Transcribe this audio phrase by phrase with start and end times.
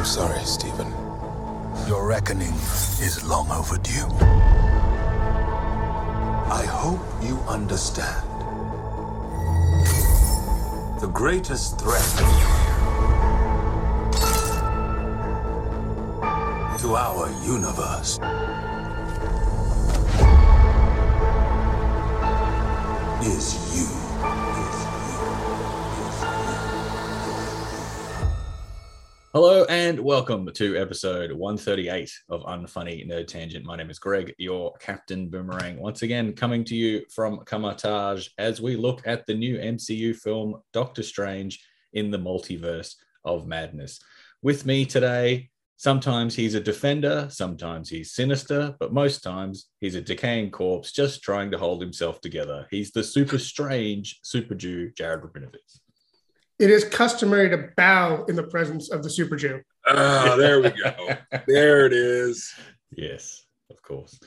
[0.00, 0.90] I'm sorry, Stephen.
[1.86, 2.54] Your reckoning
[3.04, 4.08] is long overdue.
[6.50, 8.24] I hope you understand.
[11.02, 12.00] The greatest threat
[16.80, 18.18] to our universe
[23.22, 23.99] is you.
[29.32, 33.64] Hello and welcome to episode 138 of Unfunny Nerd Tangent.
[33.64, 38.60] My name is Greig, your Captain Boomerang, once again coming to you from Kamar-Taj as
[38.60, 44.00] we look at the new MCU film Doctor Strange in the Multiverse of Madness.
[44.42, 50.00] With me today, sometimes he's a defender, sometimes he's sinister, but most times he's a
[50.00, 52.66] decaying corpse just trying to hold himself together.
[52.68, 55.78] He's the super strange super Jew, Jared Robinovitz.
[56.60, 59.62] It is customary to bow in the presence of the Super Jew.
[59.86, 60.94] Ah, there we go.
[61.48, 62.52] there it is.
[62.94, 64.20] Yes, of course.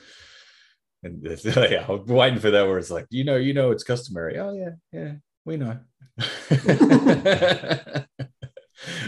[1.03, 3.83] And this- yeah, I'm waiting for that where it's like, you know, you know, it's
[3.83, 4.39] customary.
[4.39, 5.11] Oh yeah, yeah,
[5.45, 5.77] we know.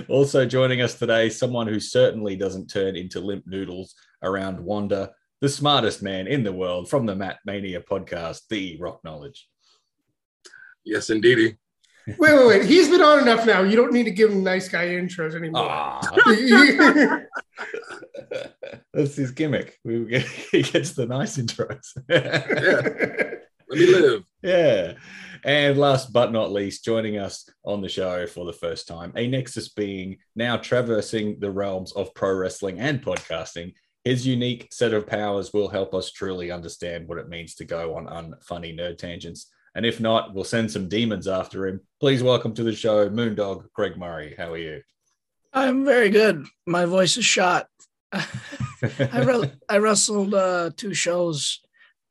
[0.08, 5.50] also joining us today, someone who certainly doesn't turn into limp noodles around Wanda, the
[5.50, 9.48] smartest man in the world from the MatMania podcast, the Roknowledge.
[10.84, 11.58] Yes, indeedy.
[12.08, 12.66] Wait, wait, wait.
[12.66, 13.64] He's been on enough now.
[13.64, 16.02] You don't need to give him nice guy intros anymore.
[18.94, 19.78] That's his gimmick.
[19.84, 21.86] We get, he gets the nice intros.
[22.10, 23.36] yeah.
[23.70, 24.24] Let me live.
[24.42, 24.94] Yeah.
[25.44, 29.28] And last but not least, joining us on the show for the first time, a
[29.28, 33.74] Nexus being now traversing the realms of pro wrestling and podcasting.
[34.04, 37.96] His unique set of powers will help us truly understand what it means to go
[37.96, 39.52] on unfunny nerd tangents.
[39.76, 41.82] And if not, we'll send some demons after him.
[42.00, 44.34] Please welcome to the show, Moondog Greg Murray.
[44.38, 44.82] How are you?
[45.52, 46.46] I'm very good.
[46.66, 47.68] My voice is shot.
[48.14, 48.26] I,
[49.22, 51.60] re- I wrestled uh, two shows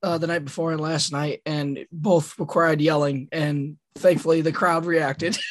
[0.02, 3.28] uh, the night before and last night, and both required yelling.
[3.32, 5.36] And thankfully, the crowd reacted.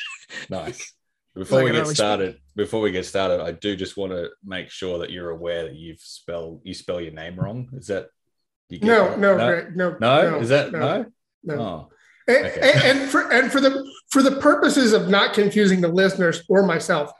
[0.49, 0.91] Nice.
[1.35, 4.29] Before Like we get early started, before we get started, I do just want to
[4.43, 7.69] make sure that you're aware that you've spelled you spell your name wrong.
[7.73, 8.07] Is that
[8.69, 9.19] you get no, that?
[9.19, 10.39] no, no, Greg, no, no?
[10.39, 11.05] Is that no?
[11.43, 11.89] no.
[12.27, 12.71] And, Okay.
[12.73, 16.63] and, and for and for the for the purposes of not confusing the listeners or
[16.65, 17.11] myself,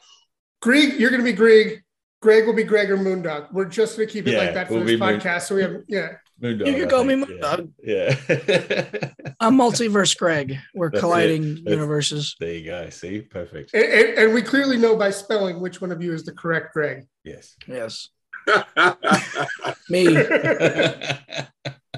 [0.62, 1.81] Greg, you're going to be Greg.
[2.22, 3.52] Greg will be Greg or Moondog.
[3.52, 5.42] We're just going to keep it Yeah, like that for we'll this be Moon- podcast.
[5.42, 6.08] So we have yeah.
[6.42, 6.66] Moondog.
[6.68, 7.69] You can I call me think, Moondog.
[7.84, 8.16] Yeah.
[8.30, 9.34] yeah.
[9.42, 10.58] I'm multiverse Greg.
[10.74, 12.36] We're That's colliding That's- universes.
[12.40, 12.90] there you go.
[12.92, 13.74] See, perfect.
[13.74, 16.74] And, and, and we clearly know by spelling which one of you is the correct
[16.74, 17.08] Greg.
[17.25, 17.58] Yes.
[17.68, 18.08] Yes,
[19.90, 20.08] me.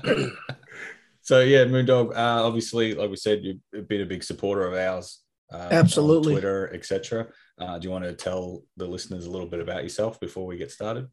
[1.26, 2.16] so yeah, Moondog.
[2.16, 5.24] Uh, obviously, like we said, you've been a big supporter of ours.
[5.52, 6.34] Uh, Absolutely.
[6.34, 7.28] Twitter, etc.
[7.60, 10.56] Uh, do you want to tell the listeners a little bit about yourself before we
[10.56, 11.08] get started?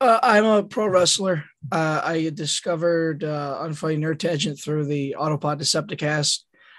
[0.00, 1.44] Uh, I'm a pro wrestler.
[1.70, 6.38] Uh, I discovered uh, Unfunny Nerd Tangent through the Autopod Decepticast.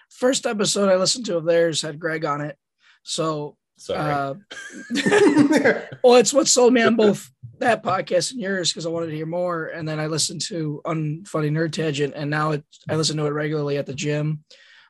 [0.09, 2.57] First episode I listened to of theirs had Greg on it.
[3.03, 3.99] So, Sorry.
[3.99, 4.33] uh,
[6.03, 7.29] well, it's what sold me on both
[7.61, 9.67] that podcast and yours because I wanted to hear more.
[9.67, 13.31] And then I listened to Unfunny Nerd Tangent, and now it, I listen to it
[13.31, 14.43] regularly at the gym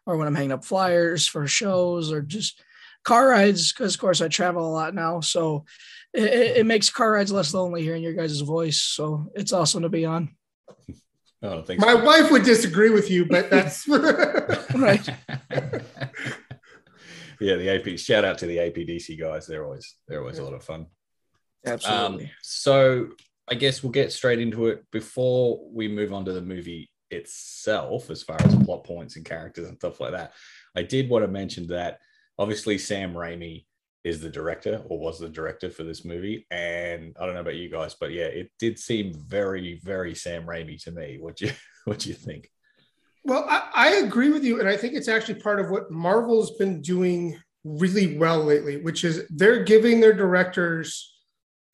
[0.06, 2.62] or when I'm hanging up flyers for shows or just
[3.04, 5.22] car rides because, of course, I travel a lot now.
[5.22, 5.66] So,
[6.14, 8.82] it, it, it makes car rides less lonely hearing your guys' voice.
[8.82, 10.36] So it's awesome to be on.
[11.42, 11.84] oh, thanks.
[11.84, 15.08] My wife would disagree with you, but that's Right.
[17.40, 17.98] yeah, the AP.
[18.00, 19.48] Shout out to the APDC guys.
[19.48, 20.88] They're always they're always a lot of fun.
[21.66, 22.26] Absolutely.
[22.26, 23.10] Um, so
[23.50, 28.10] I guess we'll get straight into it before we move on to the movie itself,
[28.10, 30.34] as far as plot points and characters and stuff like that.
[30.76, 32.00] I did want to mention that
[32.40, 33.66] obviously Sam Raimi
[34.04, 36.48] is the director or was the director for this movie.
[36.50, 40.46] And I don't know about you guys, but yeah, it did seem very, very Sam
[40.46, 41.18] Raimi to me.
[41.20, 41.52] What do you
[41.86, 42.50] what do you think?
[43.24, 44.60] Well, I, I agree with you.
[44.60, 49.04] And I think it's actually part of what Marvel's been doing really well lately, which
[49.04, 51.11] is they're giving their directors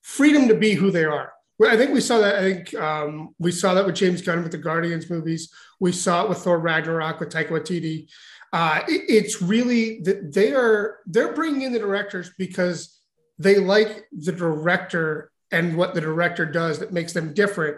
[0.07, 1.33] freedom to be who they are.
[1.61, 2.35] I think we saw that.
[2.35, 5.51] I think um, we saw that with James Gunn with the Guardians movies.
[5.81, 8.07] We saw it with Thor Ragnarok with Taika Waititi.
[8.53, 12.99] Uh, it- it's really that they are they're bringing in the directors because
[13.37, 17.77] they like the director and what the director does that makes them different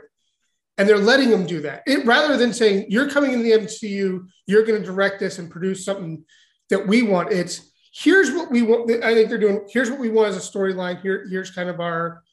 [0.78, 4.26] and they're letting them do that it, rather than saying you're coming in the mcu
[4.48, 6.24] you're going to direct this and produce something
[6.70, 10.10] that we want it's here's what we want i think they're doing here's what we
[10.10, 12.24] want as a storyline here here's kind of our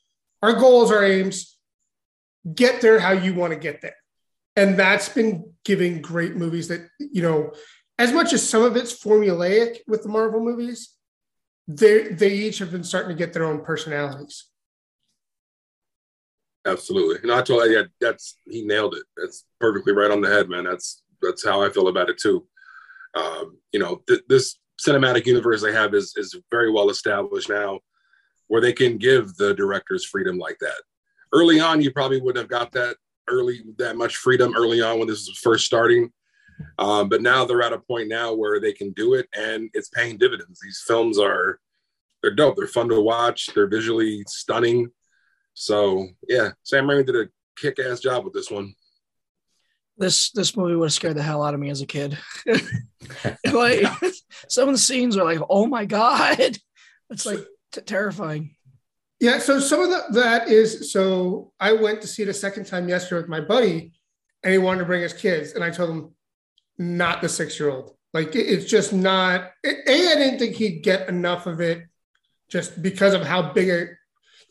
[0.42, 1.56] our goals our aims
[2.54, 3.96] get there how you want to get there
[4.54, 7.52] and that's been giving great movies that you know
[7.98, 10.96] as much as some of it's formulaic with the marvel movies
[11.68, 14.46] they they each have been starting to get their own personalities.
[16.64, 17.18] Absolutely.
[17.22, 19.04] And I told yeah, that's he nailed it.
[19.16, 20.64] That's perfectly right on the head, man.
[20.64, 22.46] That's that's how I feel about it too.
[23.14, 27.80] Um, you know, th- this cinematic universe they have is is very well established now,
[28.48, 30.80] where they can give the directors freedom like that.
[31.32, 32.96] Early on, you probably wouldn't have got that
[33.28, 36.12] early that much freedom early on when this was first starting.
[36.78, 39.90] Um, but now they're at a point now where they can do it, and it's
[39.90, 40.58] paying dividends.
[40.62, 41.60] These films are
[42.22, 42.56] they're dope.
[42.56, 43.50] They're fun to watch.
[43.54, 44.90] They're visually stunning.
[45.54, 47.28] So yeah, Sam Raimi did a
[47.58, 48.74] kick-ass job with this one.
[49.98, 52.18] This this movie would have scared the hell out of me as a kid.
[53.52, 53.84] like
[54.48, 56.38] some of the scenes are like, oh my god,
[57.10, 58.54] it's like t- terrifying.
[59.20, 62.66] Yeah, so some of the, that is so I went to see it a second
[62.66, 63.92] time yesterday with my buddy,
[64.42, 66.14] and he wanted to bring his kids, and I told him
[66.78, 67.96] not the six year old.
[68.12, 69.50] Like it- it's just not.
[69.64, 71.84] A, I didn't think he'd get enough of it,
[72.50, 73.88] just because of how big it,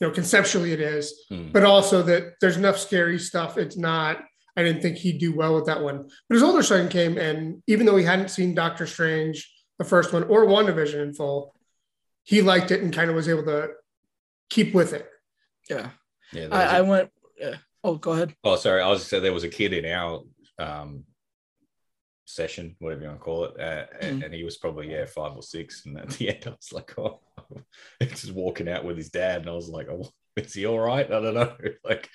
[0.01, 1.51] you know, conceptually it is, Hmm.
[1.51, 3.57] but also that there's enough scary stuff.
[3.59, 4.23] It's not.
[4.57, 6.07] I didn't think he'd do well with that one.
[6.29, 10.13] But his older son came, and even though he hadn't seen Doctor Strange, the first
[10.13, 11.53] one, or WandaVision in full,
[12.23, 13.69] he liked it and kind of was able to
[14.49, 15.07] keep with it.
[15.69, 15.89] Yeah,
[16.31, 17.09] Yeah, there I, a- I went.
[17.37, 17.55] Yeah.
[17.83, 18.33] Oh, go ahead.
[18.43, 18.81] Oh, sorry.
[18.81, 20.21] I was just saying there was a kid in our
[20.57, 21.03] um,
[22.25, 24.25] session, whatever you want to call it, uh, and, Mm.
[24.25, 25.85] and he was probably yeah five or six.
[25.85, 27.19] And at the end, I was like, oh,
[27.99, 30.79] he's just walking out with his dad, and I was like, oh, is he all
[30.79, 31.05] right?
[31.05, 31.55] I don't know.
[31.83, 32.09] Like,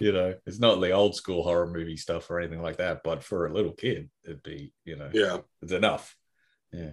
[0.00, 3.22] you know, it's not the old school horror movie stuff or anything like that, but
[3.24, 5.38] for a little kid, it'd be, you know, Yeah.
[5.62, 6.16] it's enough.
[6.72, 6.90] Yeah.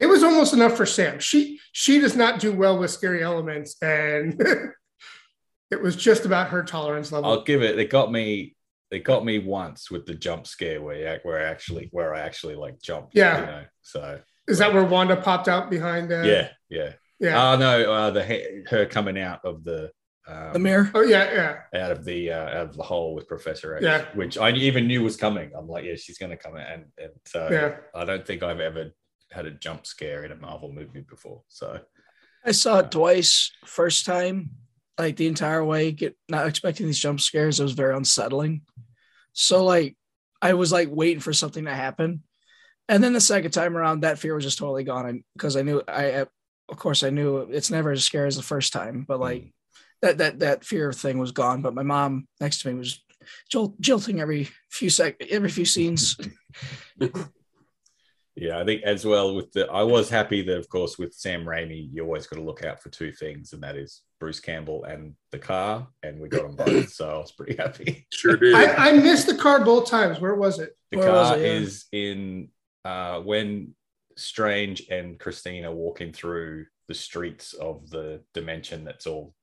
[0.00, 1.20] It was almost enough for Sam.
[1.20, 4.40] She she does not do well with scary elements, and
[5.70, 7.30] it was just about her tolerance level.
[7.30, 7.76] I'll give it.
[7.76, 8.56] They got me.
[8.90, 12.20] They got me once with the jump scare where you, where I actually where I
[12.20, 13.14] actually like jumped.
[13.14, 13.40] Yeah.
[13.40, 13.64] You know.
[13.82, 16.12] So Is that where Wanda popped out behind?
[16.12, 16.92] Uh, yeah, yeah.
[17.20, 17.52] yeah.
[17.52, 19.92] Oh no, uh, the her coming out of the
[20.28, 20.90] um, The mirror.
[20.94, 21.82] oh yeah, yeah.
[21.84, 24.04] out of the uh, out of the hole with Professor X, Yeah.
[24.14, 25.50] which I even knew was coming.
[25.56, 27.76] I'm like, yeah, she's gonna come and and so Yeah.
[27.94, 28.92] I don't think I've ever
[29.30, 31.42] had a jump scare in a Marvel movie before.
[31.48, 31.80] So
[32.44, 33.50] I saw it twice.
[33.64, 34.50] First time,
[34.98, 37.58] like the entire way, get not expecting these jump scares.
[37.58, 38.62] It was very unsettling.
[39.32, 39.96] So like,
[40.42, 42.22] I was like waiting for something to happen,
[42.88, 45.24] and then the second time around, that fear was just totally gone.
[45.34, 46.26] Because I knew I,
[46.68, 49.52] of course, I knew it's never as scary as the first time, but like
[50.02, 51.62] that that that fear thing was gone.
[51.62, 53.02] But my mom next to me was
[53.50, 56.16] jolt, jilting every few sec every few scenes.
[58.36, 61.44] yeah, I think as well with the I was happy that of course with Sam
[61.44, 64.84] Raimi, you always got to look out for two things, and that is Bruce Campbell
[64.84, 66.90] and the car, and we got them both.
[66.92, 68.06] so I was pretty happy.
[68.12, 68.54] Sure did.
[68.54, 70.20] I, I missed the car both times.
[70.20, 70.76] Where was it?
[70.90, 71.46] The Where car it, yeah?
[71.46, 72.48] is in
[72.84, 73.74] uh, when
[74.16, 79.34] Strange and Christine walking through the streets of the dimension that's all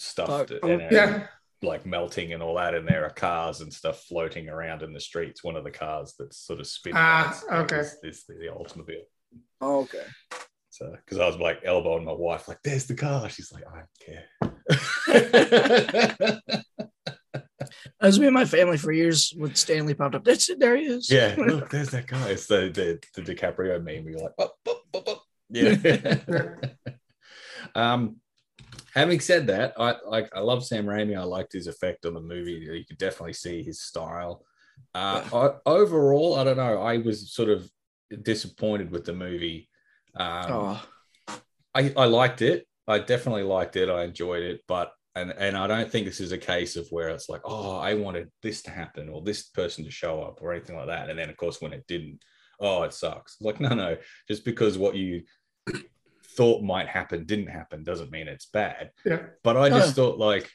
[0.00, 0.62] stuffed Fuck.
[0.62, 1.26] and, Yeah.
[1.62, 5.00] like melting and all that, and there are cars and stuff floating around in the
[5.00, 5.44] streets.
[5.44, 7.80] One of the cars that's sort of spinning Ah, okay.
[7.80, 9.04] is, is the, the Oldsmobile.
[9.60, 10.04] Oh, okay.
[10.70, 13.80] So, because I was like elbowing my wife, like, "There's the car." She's like, "I
[13.80, 14.26] don't care."
[18.02, 19.32] As was me and my family for years.
[19.36, 20.58] When Stan Lee popped up, that's it.
[20.58, 21.10] There he is.
[21.10, 22.30] yeah, look, there's that guy.
[22.30, 24.08] It's the the, the DiCaprio meme.
[24.08, 24.32] You're like,
[25.50, 26.54] yeah.
[27.74, 28.16] um,
[28.94, 31.18] having said that, I like I love Sam Raimi.
[31.18, 32.52] I liked his effect on the movie.
[32.52, 34.44] You could definitely see his style.
[34.94, 36.80] Uh, I, overall, I don't know.
[36.80, 37.68] I was sort of
[38.22, 39.68] disappointed with the movie.
[40.16, 40.82] Um, Oh,
[41.74, 42.66] I, I liked it.
[42.88, 43.88] I definitely liked it.
[43.88, 47.08] I enjoyed it, but and and I don't think this is a case of where
[47.08, 50.52] it's like, oh, I wanted this to happen or this person to show up or
[50.52, 51.10] anything like that.
[51.10, 52.20] And then of course when it didn't,
[52.60, 53.34] oh, it sucks.
[53.34, 53.96] It's like, no, no,
[54.28, 55.22] just because what you
[56.40, 58.92] thought might happen didn't happen doesn't mean it's bad.
[59.04, 59.26] Yeah.
[59.44, 59.92] But I just Huh.
[59.92, 60.50] thought like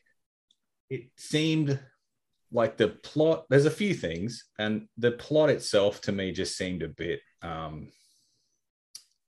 [0.90, 1.80] it seemed
[2.52, 6.82] like the plot, there's a few things, and the plot itself to me just seemed
[6.82, 7.92] a bit um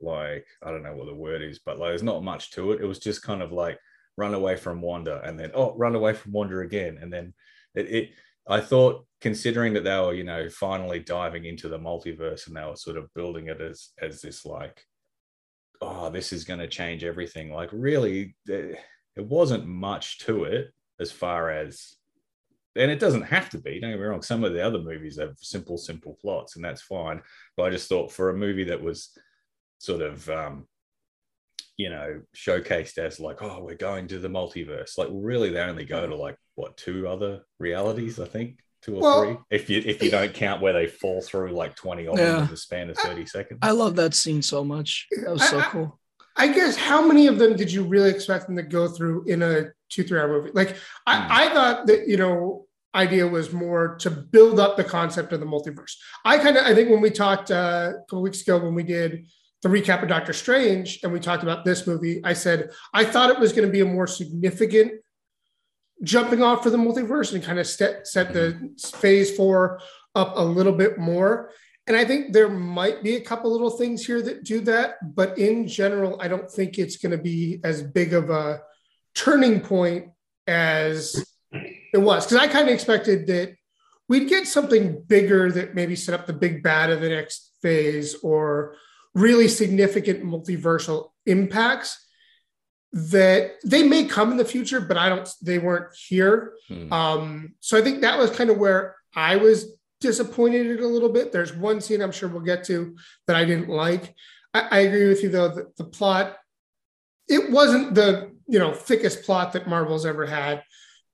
[0.01, 2.81] like I don't know what the word is, but like there's not much to it.
[2.81, 3.77] It was just kind of like
[4.17, 6.97] run away from Wanda and then oh run away from Wanda again.
[6.99, 7.35] And then
[7.75, 8.09] it, it
[8.47, 12.65] I thought considering that they were, you know, finally diving into the multiverse and they
[12.65, 14.83] were sort of building it as as this like,
[15.81, 17.51] oh, this is gonna change everything.
[17.51, 18.77] Like really it
[19.17, 21.97] wasn't much to it as far as
[22.77, 23.79] and it doesn't have to be.
[23.79, 24.21] Don't get me wrong.
[24.21, 27.21] Some of the other movies have simple, simple plots, and that's fine.
[27.55, 29.17] But I just thought for a movie that was
[29.79, 30.67] sort of, um,
[31.75, 34.97] you know, showcased as like, oh, we're going to the multiverse.
[34.97, 38.19] Like, really, they only go to like what two other realities?
[38.19, 39.37] I think two or Well- three.
[39.49, 42.43] If you if you don't count where they fall through like twenty of Yeah.
[42.43, 43.59] in the span of thirty seconds.
[43.61, 45.07] I love that scene so much.
[45.23, 45.99] That was so I- I- cool.
[46.39, 49.41] I guess how many of them did you really expect them to go through in
[49.41, 50.51] a two three hour movie?
[50.53, 50.75] Like
[51.07, 51.27] I, Hmm.
[51.31, 52.65] I thought that you know
[52.95, 55.93] idea was more to build up the concept of the multiverse.
[56.25, 58.83] I kind of I think when we talked uh, a couple weeks ago when we
[58.83, 59.25] did
[59.63, 63.31] the recap of Doctor Strange and we talked about this movie, I said I thought
[63.31, 64.91] it was going to be a more significant
[66.03, 69.79] jumping off for the multiverse and kind of set set the phase four
[70.15, 71.51] up a little bit more.
[71.87, 75.37] And I think there might be a couple little things here that do that, but
[75.37, 78.61] in general, I don't think it's going to be as big of a
[79.15, 80.09] turning point
[80.47, 82.25] as it was.
[82.25, 83.55] Because I kind of expected that
[84.09, 88.15] we'd get something bigger that maybe set up the big bad of the next phase
[88.21, 88.75] or
[89.15, 92.06] really significant multiversal impacts
[92.93, 96.53] that they may come in the future, but I don't, they weren't here.
[96.67, 96.93] Hmm.
[96.93, 101.31] Um, so I think that was kind of where I was disappointed a little bit.
[101.31, 102.95] There's one scene I'm sure we'll get to
[103.27, 104.15] that I didn't like.
[104.53, 106.37] I, I agree with you though that the plot
[107.27, 110.63] it wasn't the you know thickest plot that Marvel's ever had,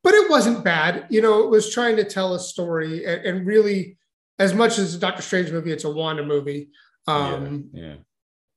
[0.03, 1.08] but it wasn't bad.
[1.10, 3.98] You know, it was trying to tell a story and, and really,
[4.39, 6.70] as much as a Doctor Strange movie, it's a Wanda movie,
[7.08, 7.96] um, yeah, yeah.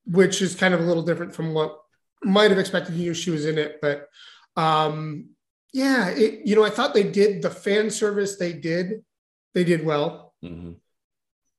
[0.04, 1.78] which is kind of a little different from what
[2.26, 2.94] might have expected.
[2.94, 4.08] You knew she was in it, but
[4.56, 5.30] um,
[5.72, 9.04] yeah, it, you know, I thought they did the fan service they did,
[9.54, 10.34] they did well.
[10.44, 10.76] Mhm.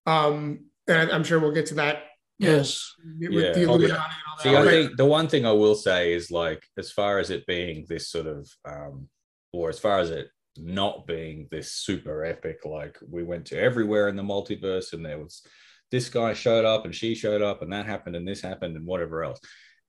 [0.05, 2.03] Um, and I'm sure we'll get to that
[2.39, 2.93] Yes.
[3.19, 3.51] with Yeah.
[3.53, 4.43] the Illuminati and all that.
[4.43, 7.29] See, I But- think the one thing I will say is like, as far as
[7.29, 9.09] it being this sort of, um,
[9.53, 14.07] or as far as it not being this super epic, like we went to everywhere
[14.07, 15.43] in the multiverse and there was
[15.91, 18.86] this guy showed up and she showed up and that happened and this happened and
[18.86, 19.39] whatever else.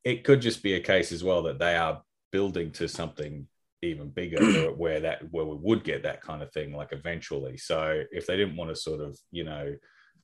[0.08, 3.46] It could just be a case as well that they are building to something
[3.82, 7.58] even bigger where, that where we would get that kind of thing like eventually.
[7.58, 9.74] So if they didn't want to sort of, you know,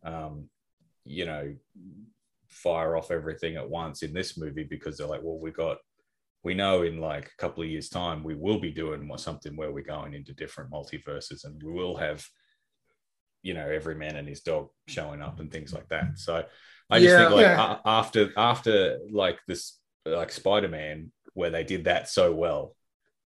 [0.03, 0.49] um,
[1.05, 1.55] you know,
[2.49, 5.77] fire off everything at once in this movie because they're like, well, we got,
[6.45, 9.71] we know in like a couple of years' time we will be doing something where
[9.71, 12.25] we're going into different multiverses and we will have,
[13.43, 16.19] you know, every man and his dog showing up and things like that.
[16.19, 16.45] So
[16.91, 17.19] I just Yeah.
[17.19, 17.73] think like Yeah.
[17.85, 22.77] a- after after like this like Spider Man where they did that so well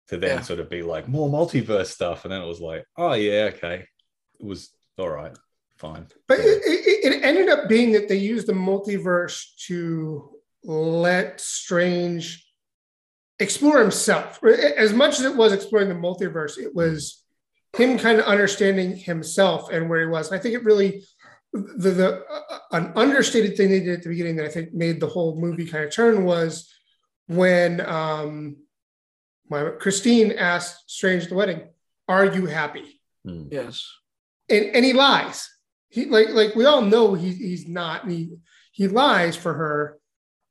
[0.08, 0.42] to then Yeah.
[0.42, 3.86] sort of be like more multiverse stuff and then it was like, oh yeah, okay,
[4.40, 5.36] it was all right,
[5.76, 6.06] fine.
[6.26, 12.44] But it, it, it ended up being that they used the multiverse to let Strange
[13.38, 14.42] explore himself.
[14.44, 17.22] As much as it was exploring the multiverse, it was
[17.76, 20.30] him kind of understanding himself and where he was.
[20.30, 21.04] And I think it really
[21.52, 25.00] the, the uh, an understated thing they did at the beginning that I think made
[25.00, 26.72] the whole movie kind of turn was
[27.26, 28.56] when um,
[29.48, 31.68] my, Christine asked Strange at the wedding,
[32.06, 33.44] "Are you happy?" Hmm.
[33.50, 33.86] Yes.
[34.48, 35.48] and and he lies.
[35.88, 38.08] He like like we all know he, he's not.
[38.08, 38.30] He
[38.72, 39.98] he lies for her,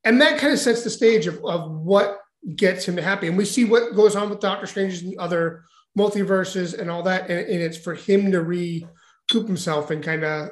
[0.03, 2.19] and that kind of sets the stage of, of what
[2.55, 3.27] gets him to happy.
[3.27, 5.63] And we see what goes on with Doctor Strange and the other
[5.97, 10.49] multiverses and all that, and, and it's for him to recoup himself and kind of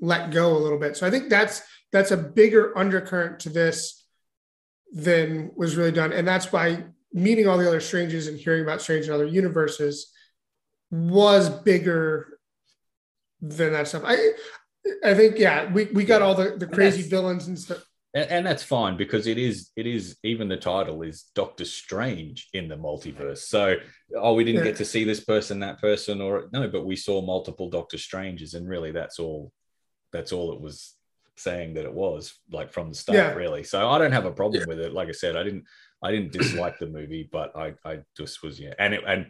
[0.00, 0.96] let go a little bit.
[0.96, 1.62] So I think that's
[1.92, 4.04] that's a bigger undercurrent to this
[4.92, 8.82] than was really done, and that's why meeting all the other strangers and hearing about
[8.82, 10.12] strange and other universes
[10.90, 12.38] was bigger
[13.40, 14.02] than that stuff.
[14.04, 14.32] I
[15.04, 17.84] I think yeah, we, we got all the, the crazy villains and stuff.
[18.14, 22.48] and, and that's fine because it is it is even the title is Doctor Strange
[22.52, 23.38] in the multiverse.
[23.38, 23.76] So
[24.16, 24.70] oh, we didn't Yeah.
[24.70, 28.54] get to see this person, that person, or no, but we saw multiple Doctor Stranges,
[28.54, 29.52] and really that's all
[30.16, 30.94] that's all it was
[31.36, 33.32] saying that it was like from the start, Yeah.
[33.34, 33.62] really.
[33.62, 34.92] So I don't have a problem with it.
[34.92, 35.64] Like I said, I didn't
[36.02, 39.26] I didn't dislike the movie, but I I just was yeah, and it and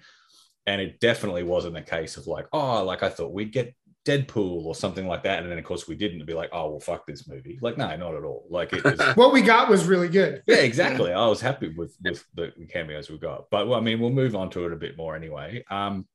[0.66, 3.74] and it definitely wasn't a case of like oh like I thought we'd get
[4.06, 6.24] Deadpool or something like that, and then of course we didn't.
[6.26, 7.58] Be like, oh well, fuck this movie.
[7.60, 8.46] Like, no, not at all.
[8.48, 10.44] Like it was, What we got was really good.
[10.46, 11.12] yeah, exactly.
[11.12, 14.36] I was happy with with the cameos we got, but well, I mean, we'll move
[14.36, 15.64] on to it a bit more anyway.
[15.68, 16.06] Um,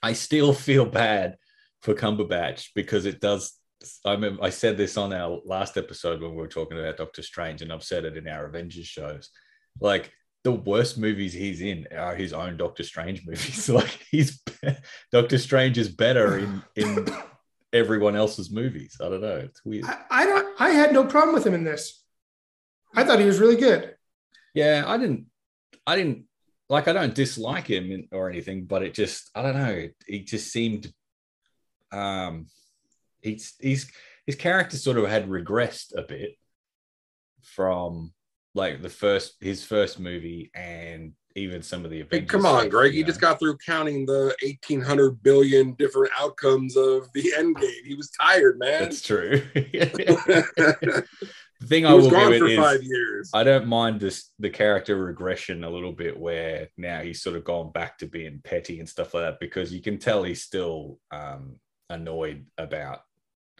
[0.00, 1.36] I still feel bad
[1.82, 3.54] for Cumberbatch because it does.
[4.04, 7.22] I remember I said this on our last episode when we were talking about Doctor
[7.22, 9.30] Strange, and I've said it in our Avengers shows.
[9.80, 10.12] Like
[10.44, 13.68] the worst movies he's in are his own Doctor Strange movies.
[13.68, 14.42] like he's
[15.12, 17.06] Doctor Strange is better in in
[17.72, 18.96] everyone else's movies.
[19.00, 19.36] I don't know.
[19.36, 19.84] It's weird.
[19.84, 22.02] I, I don't I had no problem with him in this.
[22.94, 23.94] I thought he was really good.
[24.54, 25.26] Yeah, I didn't.
[25.86, 26.24] I didn't
[26.70, 26.88] like.
[26.88, 29.30] I don't dislike him or anything, but it just.
[29.34, 29.88] I don't know.
[30.06, 30.90] He just seemed.
[31.92, 32.46] Um,
[33.26, 33.90] he's he's
[34.26, 36.36] his character sort of had regressed a bit
[37.42, 38.12] from
[38.54, 42.70] like the first his first movie and even some of the Hey, come on, stuff,
[42.70, 42.92] Greg.
[42.94, 47.84] you You just got through counting the 1,800 billion different outcomes of the end game.
[47.84, 48.84] He was tired, man.
[48.84, 49.42] That's true.
[51.60, 53.30] The thing He I was will gone give for it is five years.
[53.32, 57.44] I don't mind this the character regression a little bit where now he's sort of
[57.44, 60.98] gone back to being petty and stuff like that because you can tell he's still
[61.10, 61.56] um,
[61.88, 63.00] annoyed about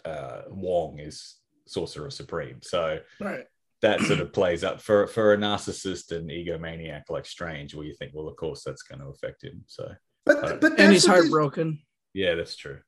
[0.07, 1.37] uh, Wong is
[1.67, 2.59] Sorcerer Supreme.
[2.63, 3.45] So Right.
[3.83, 7.95] that sort of plays up for for a narcissist and egomaniac like Strange, where you
[7.95, 9.65] think, well, of course that's going to affect him.
[9.67, 9.85] So
[10.25, 11.81] But but And he's what this- heartbroken.
[12.15, 12.79] yeah, that's true.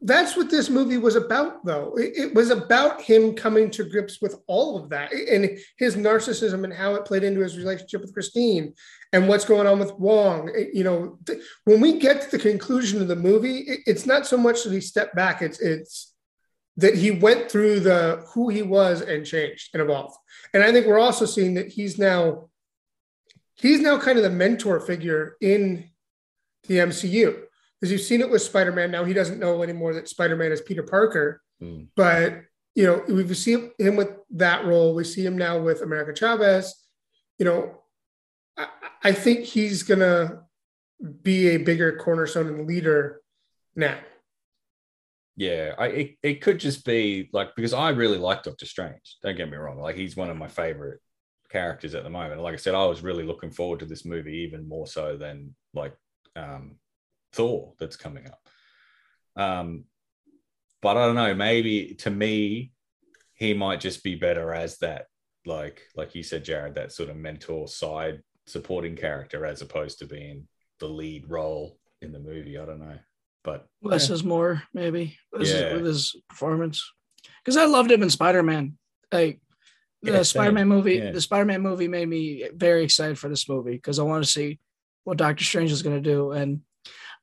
[0.00, 4.20] that's what this movie was about though it, it was about him coming to grips
[4.20, 8.12] with all of that and his narcissism and how it played into his relationship with
[8.12, 8.74] christine
[9.14, 12.42] and what's going on with wong It- you know th- when we get to the
[12.50, 16.12] conclusion of the movie it- it's not so much that he stepped back it's it's
[16.76, 20.16] that he went through the who he was and changed and evolved
[20.52, 22.48] and i think we're also seeing that he's now
[23.54, 25.88] he's now kind of the mentor figure in
[26.68, 27.40] the mcu
[27.80, 28.90] because you've seen it with Spider-Man.
[28.90, 31.88] Now he doesn't know anymore that Spider-Man is Peter Parker, Mm.
[31.94, 32.40] but
[32.74, 34.94] you know we see him with that role.
[34.94, 36.74] We see him now with America Chavez.
[37.38, 37.78] You know,
[38.56, 38.68] I,
[39.02, 40.44] I think he's gonna
[41.22, 43.20] be a bigger cornerstone and leader
[43.76, 43.98] now.
[45.36, 49.16] Yeah, I it, it could just be like because I really like Doctor Strange.
[49.22, 51.00] Don't get me wrong; like he's one of my favorite
[51.50, 52.40] characters at the moment.
[52.40, 55.54] Like I said, I was really looking forward to this movie even more so than
[55.72, 55.94] like
[56.36, 56.76] um,
[57.32, 58.40] Thor that's coming up.
[59.36, 59.84] Um,
[60.80, 61.34] but I don't know.
[61.34, 62.72] Maybe to me,
[63.34, 65.06] he might just be better as that,
[65.46, 70.06] like like you said, Jared, that sort of mentor side supporting character as opposed to
[70.06, 70.46] being
[70.78, 72.56] the lead role in the movie.
[72.58, 72.98] I don't know,
[73.44, 75.16] but Less is more, maybe.
[75.32, 75.54] With, Yeah.
[75.54, 76.90] his, with his performance.
[77.44, 78.78] Because I loved him in Spider Man.
[79.12, 79.40] Like
[80.02, 80.22] the Yeah.
[80.22, 81.12] Spider Man movie, Yeah.
[81.12, 84.30] the Spider Man movie made me very excited for this movie because I want to
[84.30, 84.58] see
[85.04, 86.32] what Doctor Strange is going to do.
[86.32, 86.62] And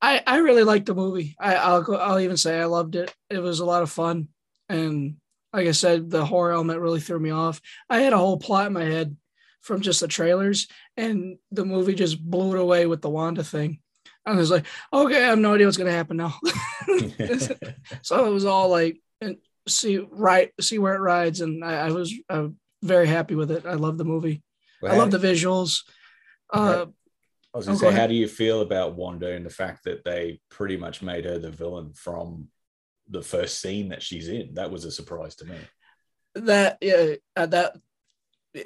[0.01, 1.35] I, I really liked the movie.
[1.39, 3.13] I, I'll go, I'll even say I loved it.
[3.29, 4.29] It was a lot of fun.
[4.69, 5.17] And
[5.53, 7.59] like I said, the horror element really threw me off.
[7.89, 9.17] I had a whole plot in my head
[9.61, 13.79] from just the trailers, and the movie just blew it away with the Wanda thing.
[14.25, 16.35] I was like, okay, I have no idea what's gonna happen now.
[18.01, 21.91] so it was all like, and see right, see where it rides, and I, I
[21.91, 22.47] was uh,
[22.83, 23.65] very happy with it.
[23.65, 24.43] I love the movie.
[24.83, 25.83] I love the visuals.
[26.51, 26.85] Uh,
[27.53, 29.83] I was going Oh, go say, how do you feel about Wanda and the fact
[29.83, 32.47] that they pretty much made her the villain from
[33.09, 34.53] the first scene that she's in?
[34.53, 35.57] That was a surprise to me.
[36.35, 37.77] that yeah, uh, that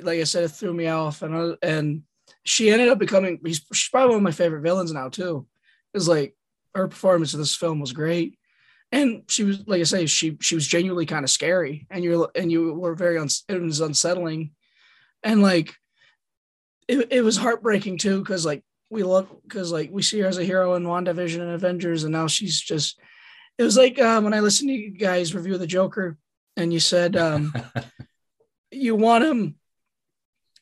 [0.01, 2.03] like I said, it threw me off, and I, and
[2.45, 3.39] she ended up becoming.
[3.43, 5.47] He's she's probably one of my favorite villains now too.
[5.93, 6.35] Is like
[6.73, 8.37] her performance in this film was great,
[8.91, 12.29] and she was like I say, she she was genuinely kind of scary, and you
[12.35, 14.51] and you were very uns, it was unsettling,
[15.23, 15.73] and like
[16.87, 20.37] it, it was heartbreaking too because like we love because like we see her as
[20.37, 22.99] a hero in WandaVision and Avengers, and now she's just.
[23.57, 26.17] It was like um, when I listened to you guys review the Joker,
[26.57, 27.53] and you said um,
[28.71, 29.55] you want him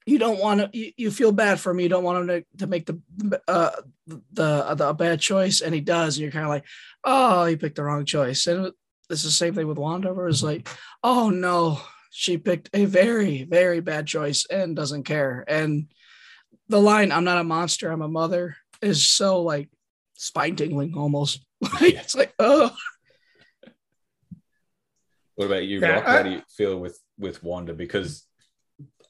[0.06, 1.80] you don't want to you, you feel bad for him.
[1.80, 3.00] You don't want him to, to make the
[3.48, 3.72] uh
[4.08, 4.22] the
[4.76, 5.62] the a bad choice.
[5.62, 6.18] And he does.
[6.18, 6.66] And you're kind of like
[7.04, 8.48] oh he picked the wrong choice.
[8.48, 8.72] And
[9.10, 10.68] it's the same thing with wanda where it's like
[11.04, 15.44] oh no she picked a very very bad choice and doesn't care.
[15.48, 15.88] And
[16.70, 19.70] the line i'm not a monster i'm a mother is so like
[20.16, 21.46] spine tingling almost.
[21.82, 22.72] Like, it's like oh.
[25.36, 26.08] What about you, Yeah, Rok?
[26.08, 27.74] I- How do you feel with with Wanda?
[27.74, 28.26] Because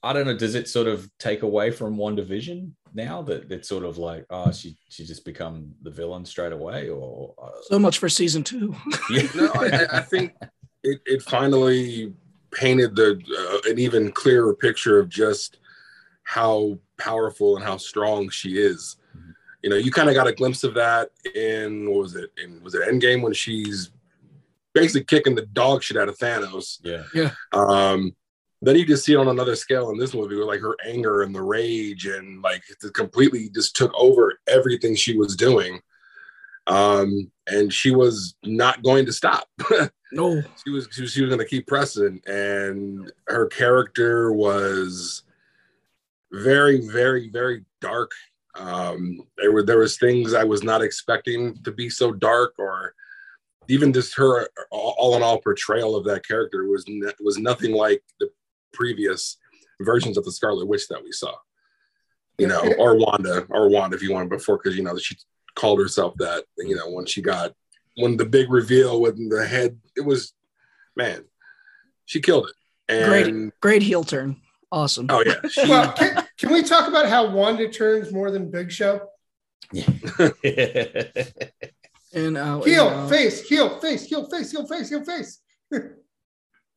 [0.04, 3.68] I don't know, does it sort of take away from Wanda Vision now that it's
[3.68, 7.78] sort of like, oh, she she just become the villain straight away, or uh, so
[7.78, 8.74] much for season two
[9.10, 10.32] yeah, No, I, I- I think
[10.82, 12.12] it, it finally
[12.52, 13.20] painted the
[13.66, 15.58] uh, an even clearer picture of just
[16.22, 18.96] how powerful and how strong she is.
[19.16, 19.34] Mhm.
[19.62, 22.30] You know, you kind of got a glimpse of that in what was it?
[22.42, 23.90] In was it Endgame when she's
[24.72, 26.78] basically kicking the dog shit out of Thanos.
[26.82, 28.14] Yeah, yeah, Um,
[28.62, 31.22] then you just see it on another scale in this movie with like her anger
[31.22, 35.80] and the rage and like it completely just took over everything she was doing.
[36.66, 39.48] Um, and she was not going to stop.
[40.14, 45.24] no she was she was, she was going to keep pressing and her character was
[46.32, 48.12] very very very dark
[48.56, 52.94] um there were there was things i was not expecting to be so dark or
[53.68, 56.84] even just her all, all in all portrayal of that character was
[57.20, 58.30] was nothing like the
[58.74, 59.38] previous
[59.80, 61.32] versions of the scarlet witch that we saw
[62.38, 65.16] you know or wanda or wanda if you want before because you know she
[65.54, 67.52] called herself that you know when she got
[67.96, 70.32] when the big reveal with the head it was
[70.96, 71.24] man
[72.06, 72.54] she killed it
[72.92, 74.36] and great great heel turn
[74.72, 78.50] awesome oh yeah she, Well, can, can we talk about how Wanda turns more than
[78.50, 79.00] Big Show?
[79.72, 79.86] Yeah.
[82.16, 85.40] And uh, Heel, you know, face, heel, face, heel, face, heel, face, heel, face.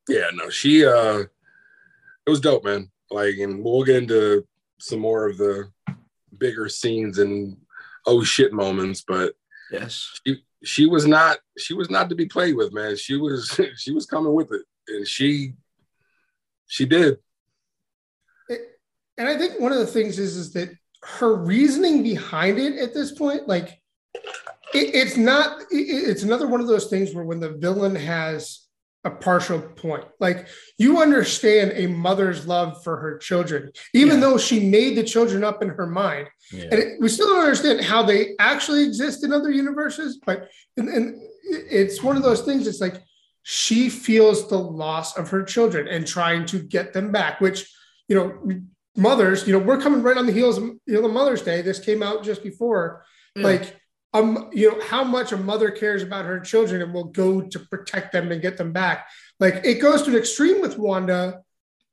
[0.08, 1.22] yeah no she uh
[2.28, 2.90] it was dope, man.
[3.10, 4.46] Like, and we'll get into
[4.78, 5.70] some more of the
[6.36, 7.56] bigger scenes and
[8.06, 9.32] oh shit moments, but
[9.72, 10.20] Yes.
[10.26, 12.96] she she was not she was not to be played with, man.
[12.96, 15.54] She was she was coming with it, and she
[16.66, 17.16] she did.
[19.16, 20.68] and I think one of the things is is that
[21.02, 23.80] her reasoning behind it at this point, like
[24.74, 25.62] it, it's not.
[25.70, 25.76] It,
[26.10, 28.67] it's another one of those things where when the villain has
[29.04, 34.20] a partial point, like you understand a mother's love for her children, even Yeah.
[34.20, 36.64] though she made the children up in her mind, Yeah.
[36.64, 40.18] and it, we still don't understand how they actually exist in other universes.
[40.24, 42.66] But and, and it's one of those things.
[42.66, 43.00] It's like
[43.44, 47.72] she feels the loss of her children and trying to get them back, which
[48.08, 48.60] you know
[48.96, 51.62] mothers, you know, we're coming right on the heels of you know the Mother's Day.
[51.62, 53.04] This came out just before.
[53.36, 53.44] Yeah.
[53.44, 53.77] Like,
[54.14, 57.58] um, you know, how much a mother cares about her children and will go to
[57.58, 59.06] protect them and get them back.
[59.38, 61.42] Like it goes to an extreme with Wanda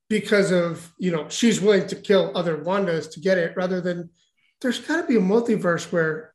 [0.09, 4.09] because of you know she's willing to kill other Wandas to get it, rather than
[4.61, 6.33] there's got to be a multiverse where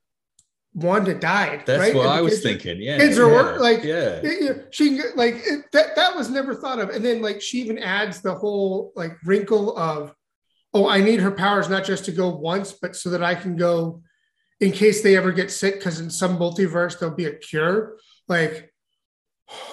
[0.74, 1.62] Wanda died.
[1.66, 1.94] That's right?
[1.94, 2.82] what I was kids- thinking.
[2.82, 2.98] Yeah.
[2.98, 4.20] kids are yeah, work- like- yeah.
[4.22, 5.96] yeah, yeah, she can get, like it, that.
[5.96, 9.76] That was never thought of, and then like she even adds the whole like wrinkle
[9.78, 10.14] of,
[10.74, 13.56] oh, I need her powers not just to go once, but so that I can
[13.56, 14.02] go
[14.60, 17.96] in case they ever get sick, because in some multiverse there'll be a cure.
[18.28, 18.72] Like,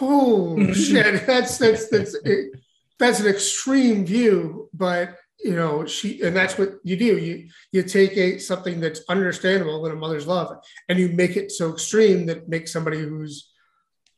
[0.01, 2.51] oh shit, that's that's that's it,
[2.99, 7.17] that's an extreme view, but you know she and that's what you do.
[7.17, 10.57] You you take a something that's understandable in a mother's love,
[10.89, 13.51] and you make it so extreme that it makes somebody who's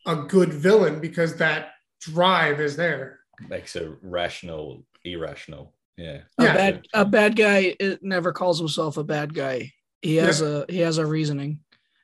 [0.05, 3.19] a good villain because that drive is there.
[3.49, 5.73] Makes a rational irrational.
[5.97, 6.21] Yeah.
[6.38, 6.53] A Yeah.
[6.53, 9.73] bad a bad guy it never calls himself a bad guy.
[10.02, 11.60] He has a he has a reasoning.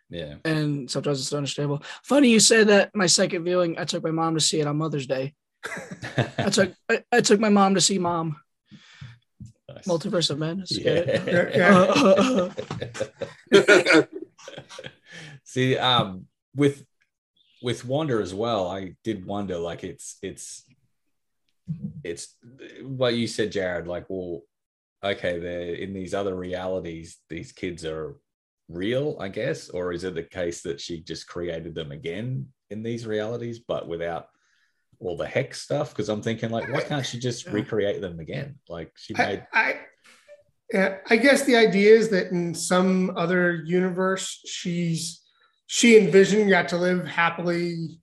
[0.07, 0.35] Yeah.
[0.45, 1.81] and sometimes it's understandable.
[2.03, 2.95] Funny you said that.
[2.95, 5.33] My second viewing, I took my mom to see it on Mother's Day.
[6.37, 8.37] I took I, I took my mom to see Mom
[9.75, 9.85] Nice.
[9.87, 10.77] Multiverse of Madness.
[10.77, 11.01] Yeah.
[13.51, 14.03] Yeah.
[15.43, 16.85] See, um, with
[17.61, 20.63] with Wanda as well, I did wonder, like, it's it's
[22.03, 22.35] it's
[22.83, 23.87] what you said, Jared.
[23.87, 24.41] Like, well,
[25.05, 27.17] okay, they're in these other realities.
[27.29, 28.17] These kids are
[28.67, 32.83] real, I guess, or is it the case that she just created them again in
[32.83, 34.27] these realities, but without
[34.99, 35.89] all the hex stuff?
[35.89, 38.55] Because I'm thinking, like, why can't she just recreate them again?
[38.67, 39.79] Like, she made I, I,
[40.73, 45.21] yeah, I guess the idea is that in some other universe, she's
[45.67, 47.99] she and Vision got to live happily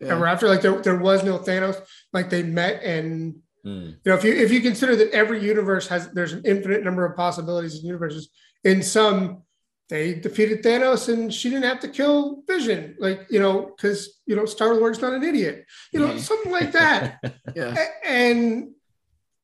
[0.00, 0.48] ever after.
[0.48, 1.80] Like there, there was no Thanos.
[2.12, 3.70] Like they met, and Hmm.
[4.04, 7.04] you know, if you if you consider that every universe has there's an infinite number
[7.06, 8.28] of possibilities in universes.
[8.62, 9.42] In some,
[9.88, 12.94] they defeated Thanos, and she didn't have to kill Vision.
[12.98, 15.64] Like you know, because you know, Star Lord's not an idiot.
[15.92, 16.20] You know, Mhm.
[16.20, 17.18] something like that.
[17.56, 17.74] Yeah.
[18.06, 18.72] And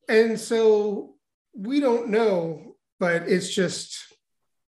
[0.07, 1.15] and so
[1.53, 4.10] we don't know but it's just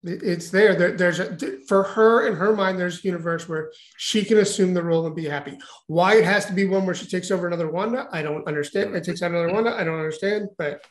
[0.04, 1.38] it's there, there there's a
[1.68, 5.16] for her in her mind there's a universe where she can assume the role and
[5.16, 8.24] be happy why it has to be one where she takes over another wanda i
[8.24, 10.84] don't understand it takes out another wanda i don't understand but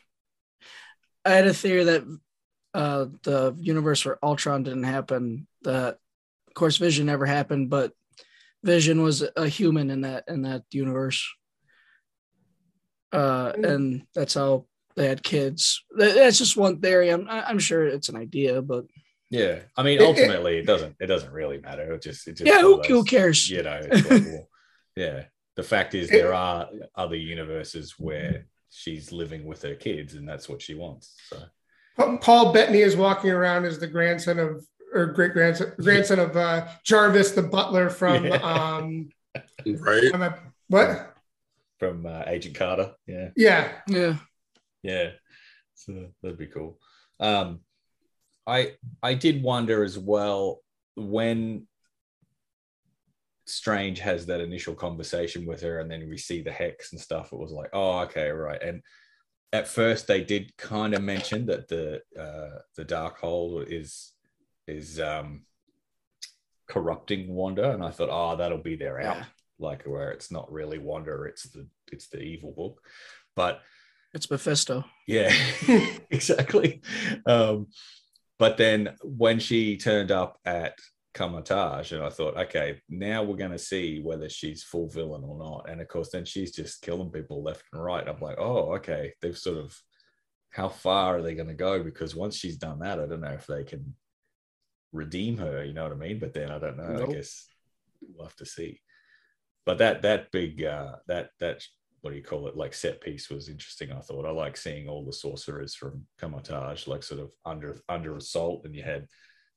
[1.25, 2.03] I had a theory that
[2.73, 5.47] uh, the universe where Ultron didn't happen.
[5.65, 5.99] That,
[6.49, 7.93] of course, Vision never happened, but
[8.65, 11.29] Vision was a human in that in that universe.
[13.13, 13.69] Uh, Mm.
[13.69, 14.65] and that's how
[14.97, 15.85] they had kids.
[15.95, 17.11] That's just one theory.
[17.11, 18.87] I'm I'm sure it's an idea, but
[19.31, 20.97] Yeah, I mean, It- it- ultimately, it doesn't.
[21.01, 21.95] It doesn't really matter.
[21.95, 23.49] It just, it just yeah, who, of who cares?
[23.49, 24.49] You know, like, well,
[24.97, 25.25] yeah.
[25.57, 30.49] The fact is, there are other universes where she's living with her kids, and that's
[30.49, 31.17] what she wants.
[31.29, 31.43] So,
[32.23, 34.65] paul bettany is walking around as the grandson of
[34.95, 38.37] or great grandson grandson of uh jarvis the butler from Yeah.
[38.37, 39.11] um
[39.67, 40.11] right?
[40.15, 40.39] I'm a-
[40.69, 41.15] what
[41.79, 44.17] from uh, Agent Carter, yeah, yeah Yeah,
[44.83, 45.11] yeah.
[45.75, 46.79] So that'd be cool.
[47.19, 47.61] Um,
[48.51, 50.61] I I did wonder as well
[50.97, 51.67] when
[53.47, 57.33] Strange has that initial conversation with her, and then we see the hex and stuff.
[57.33, 58.63] It was like, oh, okay, right.
[58.63, 58.83] And
[59.53, 64.13] at first, they did kind of mention that the uh, the Darkhold is
[64.69, 65.43] is um,
[66.69, 69.25] corrupting Wanda, and I thought, oh, that'll be their out, Yeah.
[69.59, 72.81] like where it's not really Wanda, it's the it's the evil book,
[73.35, 73.61] but
[74.15, 74.85] it's Mephisto.
[75.09, 75.33] yeah,
[76.11, 76.83] exactly.
[77.27, 77.67] Um,
[78.41, 80.73] but then when she turned up at
[81.13, 85.39] Kamar-Taj, and I thought, okay, now we're going to see whether she's full villain or
[85.39, 85.69] not.
[85.69, 88.09] And of course, then she's just killing people left and right.
[88.09, 89.13] I'm like, oh, okay.
[89.21, 89.79] They've sort of,
[90.49, 91.83] how far are they going to go?
[91.83, 93.95] Because once she's done that, I don't know if they can
[94.93, 95.63] redeem her.
[95.63, 96.19] You know what I mean?
[96.19, 96.95] But then I don't know.
[96.95, 97.11] Nope.
[97.11, 97.47] I guess
[98.01, 98.81] we'll have to see.
[99.67, 101.63] But that that big uh, that that
[102.03, 103.93] what do you call it like set piece was interesting.
[103.93, 108.17] I thought I like seeing all the sorcerers from Kamar-Taj like sort of under under
[108.17, 109.07] assault, and you had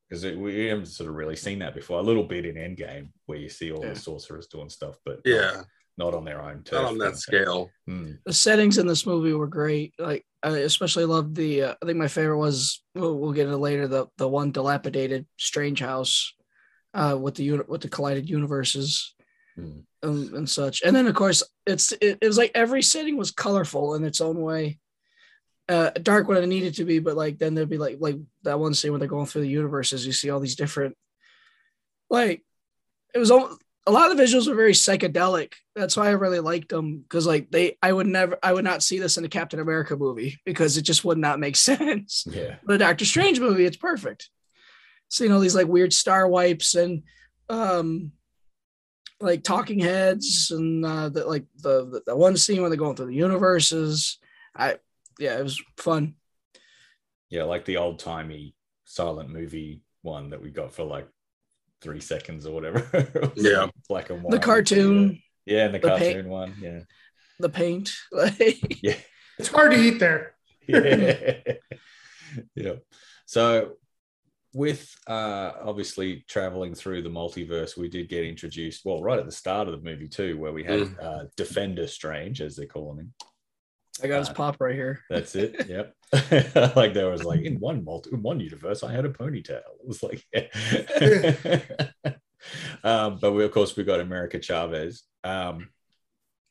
[0.09, 1.99] because we haven't sort of really seen that before.
[1.99, 3.93] A little bit in Endgame where you see all Yeah.
[3.93, 5.63] the sorcerers doing stuff, but Yeah,
[5.97, 6.63] not, not on their own.
[6.71, 7.71] not on that scale.
[7.87, 8.11] Hmm.
[8.25, 9.93] the settings in this movie were great.
[9.97, 11.63] Like I especially loved the.
[11.63, 15.25] Uh, I think my favorite was we'll, we'll get into later the the one dilapidated
[15.37, 16.33] strange house,
[16.93, 19.15] uh, with the unit with the collided universes,
[19.55, 19.79] Hmm.
[20.01, 20.81] um, and such.
[20.81, 24.21] And then of course it's it, it was like every setting was colorful in its
[24.21, 24.79] own way.
[25.69, 28.59] Uh, dark when it needed to be, but like then there'd be like like that
[28.59, 30.05] one scene where they're going through the universes.
[30.05, 30.97] You see all these different,
[32.09, 32.43] like
[33.13, 35.53] it was all a lot of the visuals were very psychedelic.
[35.75, 38.81] That's why I really liked them because like they, I would never, I would not
[38.81, 42.25] see this in a Captain America movie because it just would not make sense.
[42.29, 42.55] Yeah.
[42.63, 44.29] But a Doctor Strange movie, it's perfect.
[45.09, 47.03] Seeing all these like weird star wipes and
[47.49, 48.13] um
[49.23, 52.95] like talking heads and uh the like the the, the one scene when they're going
[52.95, 54.19] through the universes.
[54.55, 54.77] I
[55.19, 56.15] yeah, it was fun.
[57.29, 58.55] Yeah, like the old timey
[58.85, 61.07] silent movie one that we got for like
[61.81, 63.31] three seconds or whatever.
[63.35, 63.67] Yeah.
[63.89, 64.31] black and white.
[64.31, 66.53] The cartoon, Yeah, and the, the cartoon paint- one.
[66.61, 66.79] Yeah.
[67.39, 67.91] the paint.
[68.11, 68.95] Like Yeah.
[69.39, 70.35] It's hard to eat there.
[70.67, 71.39] yeah.
[72.55, 72.73] yeah.
[73.25, 73.73] So
[74.53, 79.31] with uh obviously traveling through the multiverse, we did get introduced, well, right at the
[79.31, 81.03] start of the movie too, where we had Mm.
[81.03, 83.13] uh Defender Strange, as they're calling him.
[84.03, 85.01] I got his Uh, pop right here.
[85.09, 85.67] That's it.
[85.69, 85.95] Yep.
[86.75, 89.61] like there was like in one multi in one universe, I had a ponytail.
[89.81, 90.47] It was like, yeah.
[92.83, 95.03] um, but we of course we got America Chavez.
[95.23, 95.69] Um,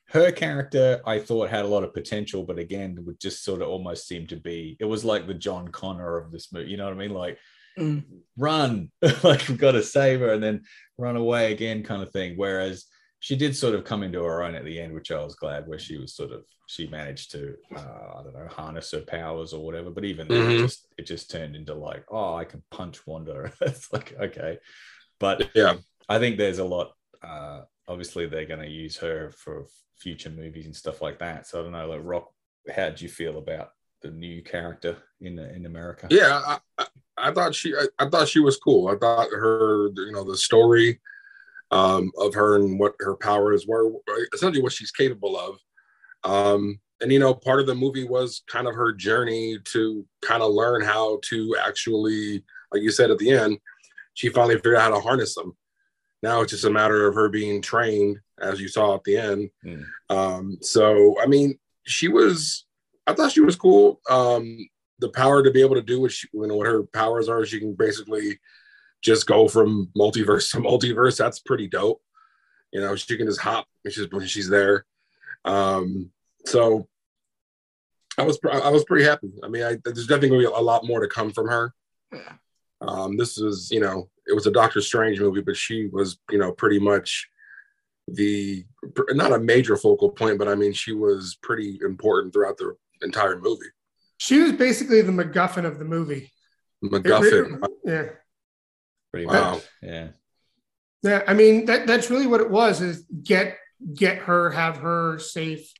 [0.08, 3.68] her character, I thought had a lot of potential, but again, would just sort of
[3.68, 4.76] almost seem to be.
[4.78, 6.70] It was like the John Connor of this movie.
[6.70, 7.14] You know what I mean?
[7.14, 7.38] Like
[7.78, 8.04] Mm.
[8.36, 8.90] run,
[9.22, 10.62] like we've got to save her, and then
[10.98, 12.36] run away again, kind of thing.
[12.36, 12.84] Whereas
[13.20, 15.66] she did sort of come into her own at the end, which I was glad,
[15.68, 19.52] where she was sort of she managed to uh, I don't know harness her powers
[19.52, 19.90] or whatever.
[19.90, 20.58] But even then, it Mhm.
[20.58, 23.52] just it just turned into like, oh, I can punch Wanda.
[23.60, 24.58] it's like okay,
[25.18, 25.76] but Yeah,
[26.08, 26.92] I think there's a lot.
[27.22, 31.46] Uh, obviously, they're going to use her for future movies and stuff like that.
[31.46, 32.32] So I don't know, like Rok,
[32.74, 33.70] how do you feel about
[34.02, 36.08] the new character in in America?
[36.10, 36.42] yeah.
[36.46, 36.86] I, I,
[37.18, 38.88] I thought she, I, I thought she was cool.
[38.88, 41.00] I thought her, you know, the story
[41.70, 43.92] um, of her and what her powers were,
[44.32, 45.58] essentially what she's capable of.
[46.24, 50.42] Um, and you know, part of the movie was kind of her journey to kind
[50.42, 53.58] of learn how to actually, like you said at the end,
[54.14, 55.56] she finally figured out how to harness them.
[56.22, 59.50] Now it's just a matter of her being trained, as you saw at the end.
[59.64, 59.84] Mm.
[60.10, 62.66] Um, so I mean, she was.
[63.06, 64.00] I thought she was cool.
[64.08, 64.58] Um,
[64.98, 67.44] the power to be able to do what she, you know, what her powers are.
[67.44, 68.38] She can basically
[69.02, 71.18] just go from multiverse to multiverse.
[71.18, 72.00] That's pretty dope.
[72.72, 74.86] You know, she can just hop when she's when she's there.
[75.44, 76.10] Um,
[76.46, 76.88] so
[78.16, 79.32] I was I was pretty happy.
[79.42, 81.74] I mean, I, there's definitely going to be a lot more to come from her.
[82.12, 82.32] Yeah.
[82.80, 86.38] Um, this is you know, it was a Doctor Strange movie, but she was, you
[86.38, 87.28] know, pretty much
[88.08, 88.64] the
[89.10, 93.38] not a major focal point, but I mean, she was pretty important throughout the entire
[93.38, 93.66] movie.
[94.18, 96.32] She was basically the MacGuffin of the movie.
[96.84, 97.62] MacGuffin.
[97.84, 98.08] Yeah.
[99.12, 99.54] Pretty Wow.
[99.54, 99.64] much.
[99.82, 100.08] Yeah.
[101.02, 103.58] Yeah, I mean that that's really what it was is get
[103.94, 105.72] get her, have her safe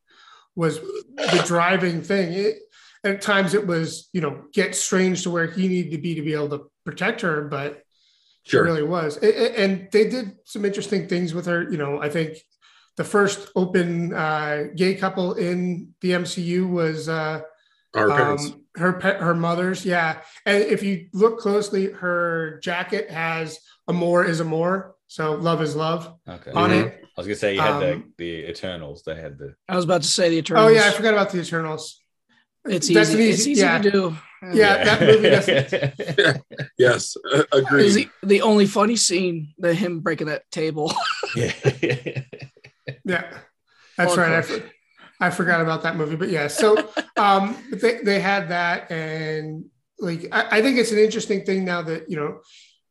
[0.57, 2.33] was the driving thing.
[2.33, 2.57] It,
[3.05, 6.23] at times it was, you know, get strange to where he needed to be to
[6.23, 7.83] be able to protect her, but
[8.45, 8.63] Sure.
[8.65, 9.17] it really was.
[9.19, 11.63] A- a- And they did some interesting things with her.
[11.71, 12.39] You know, I think
[12.97, 17.41] the first open uh, gay couple in the MCU was uh,
[17.95, 18.47] Our parents.
[18.47, 19.85] um, her pe- her mother's.
[19.85, 25.75] Yeah, and if you look closely, her jacket has "Amor is Amor," so love is
[25.77, 26.51] love Okay.
[26.53, 26.87] on Mhm.
[26.87, 26.99] it.
[27.17, 29.03] I was gonna say you had the Um, the Eternals.
[29.05, 30.71] They had the I was about to say the Eternals.
[30.71, 32.01] Oh yeah, I forgot about the Eternals.
[32.65, 33.23] It's That's easy.
[33.25, 33.79] an It's easy yeah.
[33.79, 34.17] to do.
[34.55, 36.43] Yeah, that movie doesn't-
[36.79, 37.91] Yes, uh, It agreed.
[37.93, 40.93] the, the only funny scene, the him breaking that table.
[41.37, 41.53] yeah.
[43.05, 43.39] Yeah,
[43.97, 44.33] that's right.
[44.33, 44.71] I, for-
[45.21, 46.49] I forgot about that movie, but yeah.
[46.49, 49.65] So um, they they had that, and
[49.99, 52.41] like I, I think it's an interesting thing now that you know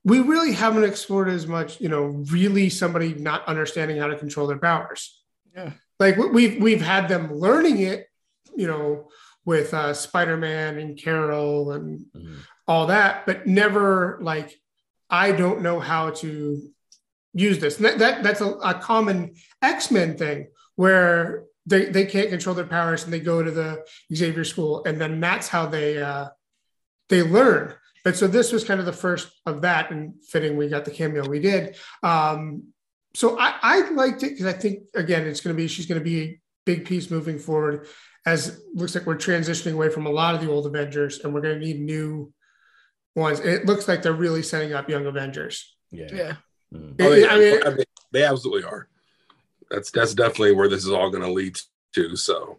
[0.04, 1.82] we really haven't explored as much.
[1.82, 5.22] You know, really somebody not understanding how to control their powers.
[5.56, 5.72] Yeah.
[6.00, 8.08] like we- we've we've had them learning it.
[8.56, 9.10] You know,
[9.46, 12.38] with uh, Spider Man and Carol and Mhm.
[12.68, 14.54] all that, but never like
[15.10, 16.70] I don't know how to
[17.34, 17.78] use this.
[17.78, 22.66] That, that that's a, a common X Men thing where they they can't control their
[22.66, 26.30] powers and they go to the Xavier School and then that's how they uh,
[27.10, 27.76] they learn.
[28.04, 30.92] But so this was kind of the first of that, and fitting we got the
[30.92, 31.76] cameo we did.
[32.02, 32.74] Um,
[33.14, 36.00] so I, I liked it because I think again it's going to be she's going
[36.00, 37.88] to be a big piece moving forward.
[38.26, 41.42] As looks like we're transitioning away from a lot of the old Avengers, and we're
[41.42, 42.34] going to need new
[43.16, 43.40] ones.
[43.40, 45.76] It looks like they're really setting up young Avengers.
[45.92, 46.08] Yeah.
[46.12, 46.34] Yeah.
[46.74, 46.96] Mm.
[47.00, 48.88] Oh, they, I mean, I mean, they absolutely are.
[49.70, 51.58] That's that's definitely where this is all going to lead
[51.96, 52.16] to.
[52.16, 52.58] So,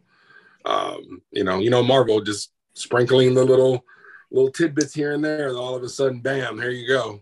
[0.65, 3.85] um, you know, you know, Marvel just sprinkling the little
[4.31, 7.21] little tidbits here and there, and all of a sudden, bam, here you go.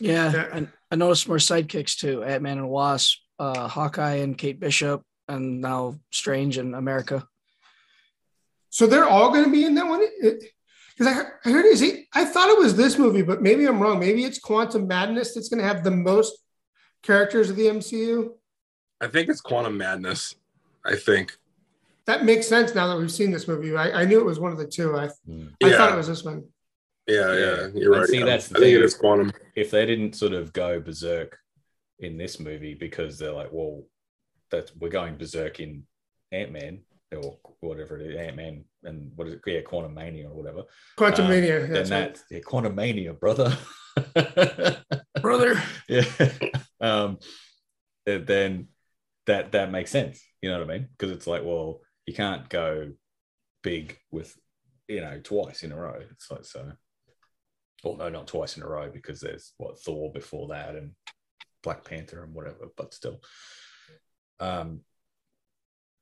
[0.00, 0.48] Yeah, Yeah.
[0.52, 5.02] and I noticed more sidekicks too: Ant Man and Wasp, uh, Hawkeye and Kate Bishop,
[5.28, 7.26] and now Strange and America.
[8.70, 10.06] So they're all going to be in that one.
[10.96, 13.80] Because I, I heard is it, I thought it was this movie, but maybe I'm
[13.80, 13.98] wrong.
[14.00, 16.38] Maybe it's Quantum Madness that's going to have the most
[17.02, 18.30] characters of the MCU.
[19.00, 20.34] I think it's Quantum Madness.
[20.84, 21.36] I think.
[22.06, 23.76] That makes sense now that we've seen this movie.
[23.76, 24.96] I, I knew it was one of the two.
[24.96, 25.50] I, Mm.
[25.62, 25.76] I Yeah.
[25.76, 26.44] thought it was this one.
[27.06, 27.38] Yeah, Yeah.
[27.38, 28.08] yeah, you're And right.
[28.08, 28.24] see, yeah.
[28.24, 29.00] that's the I think it thing.
[29.00, 29.32] Quantum.
[29.54, 31.38] If they didn't sort of go berserk
[31.98, 33.82] in this movie because they're like, well,
[34.50, 35.84] that we're going berserk in
[36.32, 36.80] Ant Man
[37.14, 39.40] or whatever it is, Ant Man and what is it?
[39.46, 40.64] Yeah, Quantum Mania or whatever.
[40.96, 41.60] Quantum Um, Mania.
[41.60, 42.22] then That's that right.
[42.30, 43.56] yeah, Quantum Mania, brother.
[45.22, 45.60] Brother.
[45.88, 46.04] yeah.
[46.80, 47.18] Um,
[48.04, 48.68] then
[49.26, 50.22] that that makes sense.
[50.42, 50.88] You know what I mean?
[50.96, 52.92] Because it's like, well, you can't go
[53.62, 54.36] big with
[54.88, 55.98] you know twice in a row.
[56.10, 56.72] It's like so.
[57.82, 60.92] Well, no, not twice in a row because there's what Thor before that and
[61.62, 62.68] Black Panther and whatever.
[62.76, 63.20] But still,
[64.40, 64.80] um.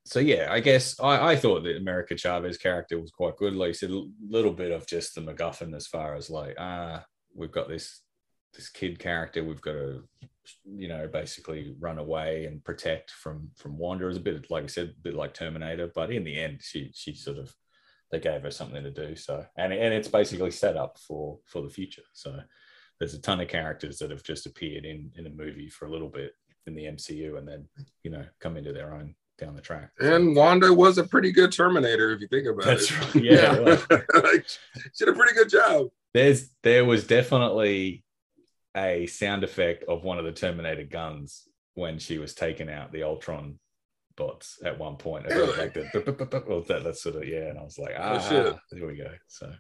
[0.07, 3.55] So yeah, I guess I, I thought that America Chavez character was quite good.
[3.55, 7.05] Like you said, a little bit of just the MacGuffin as far as like ah,
[7.35, 8.03] we've got this
[8.55, 10.05] this kid character we've got to
[10.65, 14.89] you know basically run away and protect from from was a bit like I said,
[14.89, 17.55] a bit like Terminator, but in the end, she she sort of
[18.11, 19.17] they gave her something to do.
[19.17, 22.05] So and and it's basically set up for for the future.
[22.13, 22.39] So
[22.99, 25.91] there's a ton of characters that have just appeared in in a movie for a
[25.91, 26.33] little bit
[26.67, 27.69] in the MCU and then
[28.03, 29.91] you know come into their own down the track.
[29.99, 33.15] And Wanda was a pretty good Terminator, if you think about that's it.
[33.15, 33.25] right.
[33.25, 33.53] Yeah.
[33.53, 33.91] like,
[34.25, 34.47] like,
[34.95, 35.89] she did a pretty good job.
[36.13, 38.05] there's there was definitely
[38.77, 43.03] a sound effect of one of the Terminator guns when she was taking out the
[43.03, 43.59] Ultron
[44.17, 45.27] bots at one point.
[45.27, 48.57] Was like the, that, that's sort of yeah, and I was like, ah, shit.
[48.71, 49.11] here we go.
[49.29, 49.53] So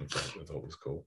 [0.00, 1.06] I thought was cool.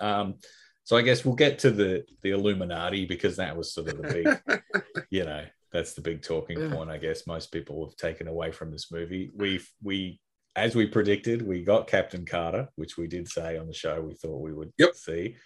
[0.00, 0.36] Um,
[0.84, 4.08] so I guess we'll get to the the Illuminati because that was sort of the
[4.08, 4.62] big,
[5.10, 6.70] you know, that's the big talking Yeah.
[6.70, 6.90] point.
[6.90, 9.30] I guess most people have taken away from this movie.
[9.34, 10.20] We we
[10.56, 14.14] as we predicted, we got Captain Carter, which we did say on the show we
[14.14, 14.94] thought we would Yep.
[14.94, 15.36] see.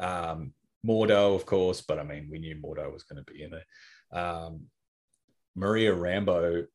[0.00, 0.54] Um,
[0.86, 4.16] Mordo, of course, but I mean, we knew Mordo was going to be in it.
[4.16, 4.68] Um,
[5.54, 6.66] Maria Rambeau,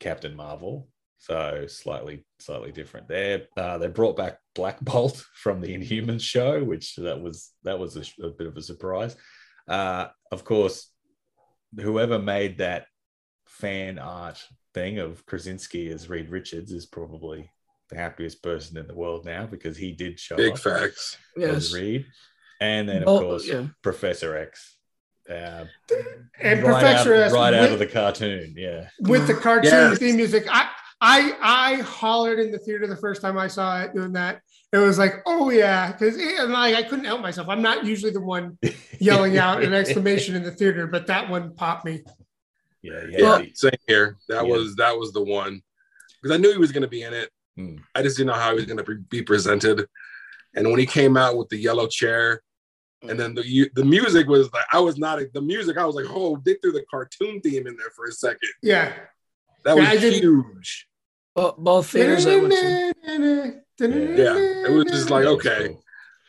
[0.00, 3.48] Captain Marvel, so slightly slightly different there.
[3.56, 7.96] Uh, they brought back Black Bolt from the Inhumans show, which that was that was
[7.96, 9.16] a, a bit of a surprise.
[9.66, 10.90] Uh, of course,
[11.76, 12.86] whoever made that
[13.46, 14.42] fan art
[14.74, 17.50] thing of Krasinski as Reed Richards is probably
[17.90, 21.16] the happiest person in the world now because he did show Big up facts.
[21.36, 21.72] as Yes.
[21.74, 22.06] Reed,
[22.60, 23.66] and then of Oh, course yeah.
[23.82, 24.76] Professor X.
[25.28, 25.64] Uh,
[26.40, 28.88] And right Professor out, S right out of the cartoon, yeah.
[29.00, 29.98] with the cartoon Yes.
[29.98, 30.46] theme music.
[30.50, 34.40] I I I hollered in the theater the first time I saw it doing that.
[34.72, 36.16] It was like, oh yeah, because
[36.48, 37.48] like I couldn't help myself.
[37.48, 38.58] I'm not usually the one
[38.98, 42.02] yelling out an exclamation in the theater, but that one popped me.
[42.82, 43.38] Yeah, yeah.
[43.38, 44.16] Yeah, same here.
[44.28, 44.52] That Yeah.
[44.52, 45.62] was that was the one
[46.22, 47.30] because I knew he was going to be in it.
[47.56, 47.76] Hmm.
[47.94, 49.86] I just didn't know how he was going to be presented.
[50.54, 52.42] And when he came out with the yellow chair,
[53.02, 55.78] and then the the music was like I was not the music.
[55.78, 58.50] I was like, oh, they threw the cartoon theme in there for a second.
[58.62, 58.92] Yeah.
[59.64, 60.88] That Yeah, was I did- huge.
[61.34, 63.60] Bo- both theaters I went to.
[63.80, 64.36] Yeah,
[64.66, 65.76] it was just like okay,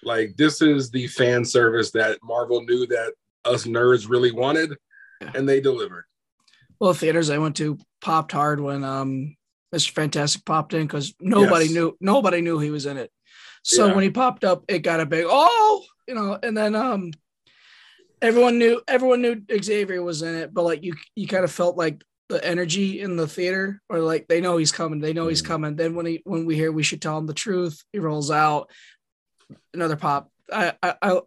[0.03, 3.13] like this is the fan service that Marvel knew that
[3.45, 4.75] us nerds really wanted,
[5.21, 5.31] Yeah.
[5.35, 6.05] and they delivered.
[6.79, 9.35] Both theaters I went to popped hard when um
[9.73, 9.91] Mr.
[9.91, 11.73] Fantastic popped in because nobody Yes.
[11.73, 13.11] knew nobody knew he was in it.
[13.63, 13.95] So Yeah.
[13.95, 17.11] when he popped up, it got a big oh, you know, and then um
[18.21, 21.77] everyone knew everyone knew Xavier was in it, but like you you kind of felt
[21.77, 25.41] like the energy in the theater or like they know he's coming, they know he's
[25.41, 25.47] Mhm.
[25.47, 25.75] coming.
[25.75, 28.69] Then when he when we hear we should tell him the truth, he rolls out
[29.73, 30.31] another pop.
[30.53, 31.19] I I I,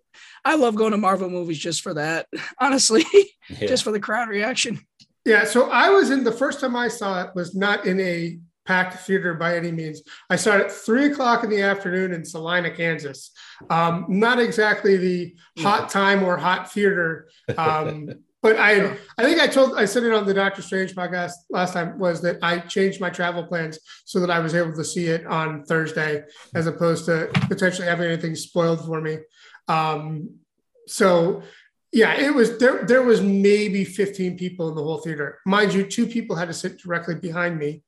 [0.44, 2.28] I love going to Marvel movies just for that,
[2.60, 3.04] honestly,
[3.50, 3.66] Yeah.
[3.66, 4.80] just for the crowd reaction.
[5.24, 8.38] Yeah, so I was in the first time I saw it was not in a
[8.64, 10.02] packed theater by any means.
[10.30, 13.30] I saw it at three o'clock in the afternoon in Salina, Kansas.
[13.70, 17.28] Um, not exactly the hot time or hot theater.
[17.56, 18.08] Um,
[18.42, 21.74] but I, I think I told, I said it on the Doctor Strange podcast last
[21.74, 25.06] time was that I changed my travel plans so that I was able to see
[25.06, 26.24] it on Thursday
[26.54, 29.18] as opposed to potentially having anything spoiled for me.
[29.68, 30.36] Um,
[30.86, 31.42] so
[31.92, 32.84] Yeah, it was there.
[32.84, 35.38] There was maybe 15 people in the whole theater.
[35.44, 37.82] Mind you, two people had to sit directly behind me.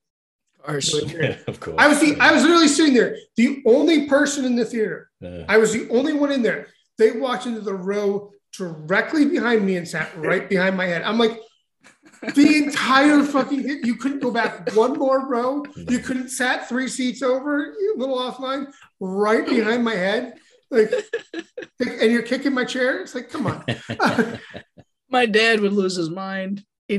[0.59, 0.93] Of course.
[1.47, 1.75] of course.
[1.77, 5.09] I was the I was literally sitting there, the only person in the theater.
[5.23, 6.67] Uh, I was the only one in there.
[6.97, 11.03] They walked into the row directly behind me and sat right behind my head.
[11.03, 11.39] I'm like,
[12.33, 15.63] the entire fucking you couldn't go back one more row.
[15.75, 20.35] You couldn't sat three seats over, a little offline, right behind my head.
[20.71, 20.91] Like,
[21.79, 23.01] and you're kicking my chair.
[23.01, 23.63] It's like, come on.
[25.09, 26.63] My dad would lose his mind.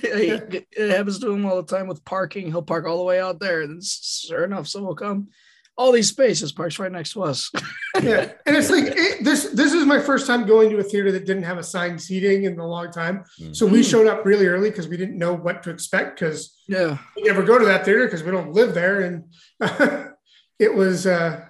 [0.00, 2.46] He, it happens to him all the time with parking.
[2.46, 5.28] He'll park all the way out there, and sure enough, someone will come.
[5.76, 7.50] All these spaces parks right next to us.
[8.02, 9.50] yeah, and it's like it, this.
[9.50, 12.58] This is my first time going to a theater that didn't have assigned seating in
[12.58, 13.24] a long time.
[13.52, 16.98] So we showed up really early because we didn't know what to expect because yeah.
[17.16, 19.00] we never go to that theater because we don't live there.
[19.00, 19.24] And
[20.58, 21.46] it was, uh,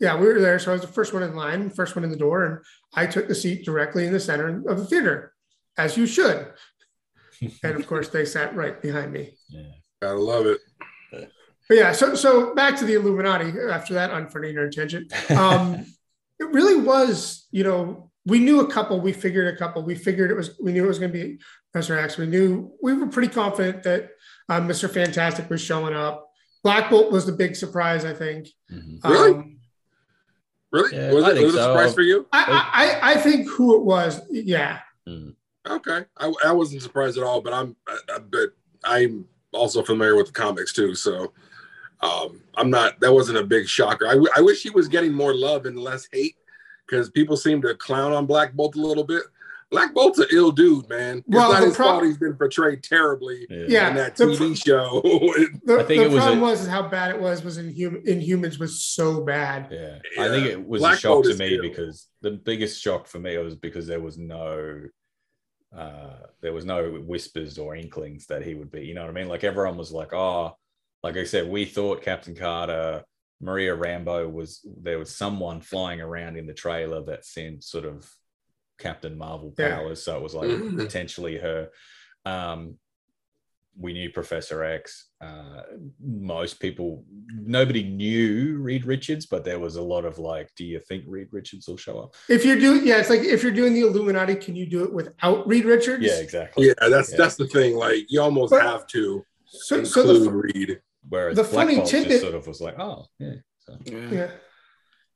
[0.00, 0.58] yeah, we were there.
[0.58, 2.58] So I was the first one in line, first one in the door, and
[2.94, 5.32] I took the seat directly in the center of the theater,
[5.76, 6.48] as you should.
[7.62, 9.36] and of course, they sat right behind me.
[9.48, 9.62] yeah.
[10.02, 10.60] Gotta love it.
[11.68, 15.12] But yeah, so so back to the Illuminati after that unfunny nerd tangent.
[15.30, 15.86] Um,
[16.38, 20.30] it really was, you know, we knew a couple, we figured a couple, we figured
[20.30, 21.38] it was, we knew it was going to be
[21.72, 22.16] Professor X.
[22.16, 24.10] We knew we were pretty confident that
[24.48, 24.90] um, Mr.
[24.90, 26.28] Fantastic was showing up.
[26.62, 28.48] Black Bolt was the big surprise, I think.
[28.72, 29.02] Mhm.
[29.04, 29.32] Really?
[29.32, 29.52] Um,
[30.72, 30.96] Really?
[30.96, 32.26] Yeah, was I it, think was it a surprise for you?
[32.32, 34.80] I, I I think who it was, yeah.
[35.08, 35.34] Mm.
[35.68, 38.50] Okay, I, I wasn't surprised at all, but I'm I, I, but
[38.84, 41.32] I'm also familiar with the comics too, so
[42.00, 43.00] um, I'm not.
[43.00, 44.06] That wasn't a big shocker.
[44.06, 46.36] I, w- I wish he was getting more love and less hate
[46.86, 49.22] because people seem to clown on Black Bolt a little bit.
[49.70, 51.18] Black Bolt's an ill dude, man.
[51.18, 53.88] It's Well, not his prob- fault he's been portrayed terribly Yeah.
[53.88, 55.00] in that the TV show.
[55.64, 57.42] The, I think the it was problem a- was is how bad it was.
[57.42, 59.66] Was in human in humans was so bad.
[59.72, 59.98] Yeah.
[60.22, 61.62] I think it was Black a shock Bolt to me ill.
[61.62, 64.82] because the biggest shock for me was because there was no
[65.76, 69.14] uh there was no whispers or inklings that he would be, you know what I
[69.14, 69.28] mean?
[69.28, 70.56] Like everyone was like, oh,
[71.06, 73.04] like I said, we thought Captain Carter,
[73.40, 78.10] Maria Rambeau was there was someone flying around in the trailer that sent sort of
[78.78, 79.76] Captain Marvel Yeah.
[79.76, 80.02] powers.
[80.02, 80.76] So it was like Mhm.
[80.76, 81.70] potentially her.
[82.24, 82.78] Um
[83.78, 85.10] we knew Professor X.
[85.20, 85.60] Uh,
[86.00, 90.80] most people, nobody knew Reed Richards, but there was a lot of like, do you
[90.80, 92.14] think Reed Richards will show up?
[92.26, 94.92] If you're doing, yeah, it's like if you're doing the Illuminati, can you do it
[94.94, 96.02] without Reed Richards?
[96.02, 96.68] Yeah, exactly.
[96.68, 97.18] yeah, that's Yeah.
[97.18, 97.76] that's the thing.
[97.76, 100.80] Like you almost But- have to So, include so the, Reed.
[101.08, 103.34] Whereas The Black funny Bolt tidbit- just sort of was like, oh, yeah.
[103.58, 104.30] So, yeah.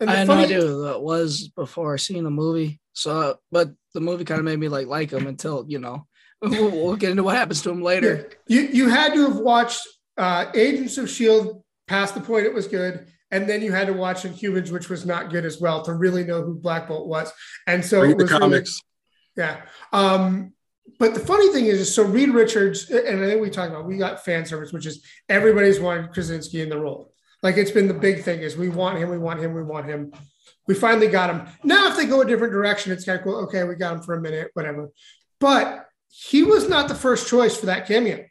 [0.00, 2.80] And I the had funny, no idea who that was before seeing the movie.
[2.94, 6.06] So, but the movie kind of made me like like him until you know
[6.42, 8.30] we'll, we'll get into what happens to him yeah, later.
[8.48, 9.80] you you had to have watched
[10.16, 13.92] uh, Agents of Shield past the point it was good, and then you had to
[13.92, 17.30] watch Inhumans, which was not good as well, to really know who Black Bolt was.
[17.66, 18.80] And so Read it the was really- comics.
[19.36, 19.62] Yeah.
[19.92, 20.52] Um,
[20.98, 23.96] but the funny thing is, so Reed Richards, and I think we talked about, we
[23.96, 27.12] got fan service, which is everybody's wanted Krasinski in the role.
[27.42, 29.86] Like it's been the big thing is we want him, we want him, we want
[29.86, 30.12] him.
[30.66, 31.46] We finally got him.
[31.64, 33.36] Now, if they go a different direction, it's kind of cool.
[33.44, 34.90] Okay, we got him for a minute, whatever.
[35.40, 38.24] But he was not the first choice for that cameo.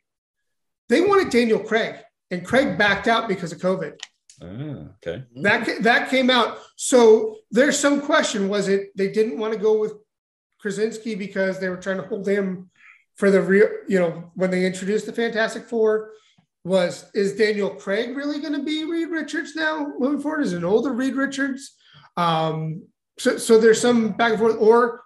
[0.89, 1.95] They wanted Daniel Craig,
[2.31, 3.93] and Craig backed out because of COVID.
[4.41, 5.23] ah, okay.
[5.41, 6.59] That that came out.
[6.75, 9.93] So there's some question: was it they didn't want to go with
[10.59, 12.69] Krasinski because they were trying to hold him
[13.15, 13.67] for the real?
[13.87, 16.11] You know, when they introduced the Fantastic Four,
[16.63, 20.41] was is Daniel Craig really going to be Reed Richards now moving forward?
[20.41, 21.75] Is an older Reed Richards?
[22.17, 22.83] Um,
[23.17, 25.01] so so there's some back and forth, or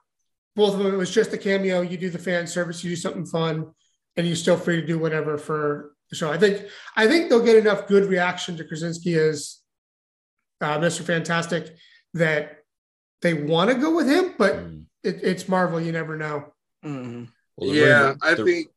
[0.55, 0.93] both of them.
[0.93, 1.81] It was just a cameo.
[1.81, 3.71] You do the fan service, you do something fun,
[4.17, 6.31] and you're still free to do whatever for the show.
[6.31, 9.59] I think I think they'll get enough good reaction to Krasinski as
[10.61, 11.01] uh, Mr.
[11.01, 11.75] Fantastic
[12.13, 12.57] that
[13.21, 14.85] they want to go with him, but Mm.
[15.03, 15.79] It, it's Marvel.
[15.81, 16.53] You never know.
[16.83, 17.27] Mhm.
[17.57, 18.67] Well, Yeah, rumor- I the- think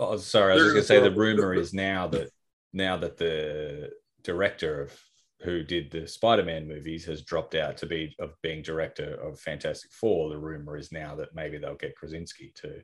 [0.00, 2.30] Oh, sorry, I was just going to say the rumor is now that
[2.72, 3.90] now that the
[4.22, 4.96] director of
[5.42, 9.90] who did the Spider-Man movies has dropped out to be of being director of Fantastic
[9.92, 10.28] Four.
[10.30, 12.80] The rumor is now that maybe they'll get Krasinski to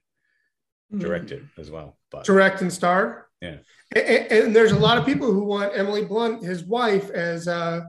[0.99, 1.97] direct it as well.
[2.11, 3.29] But Direct and star.
[3.41, 3.59] Yeah.
[3.95, 3.99] A-
[4.33, 7.83] a- And, there's a lot of people who want Emily Blunt, his wife, as uh,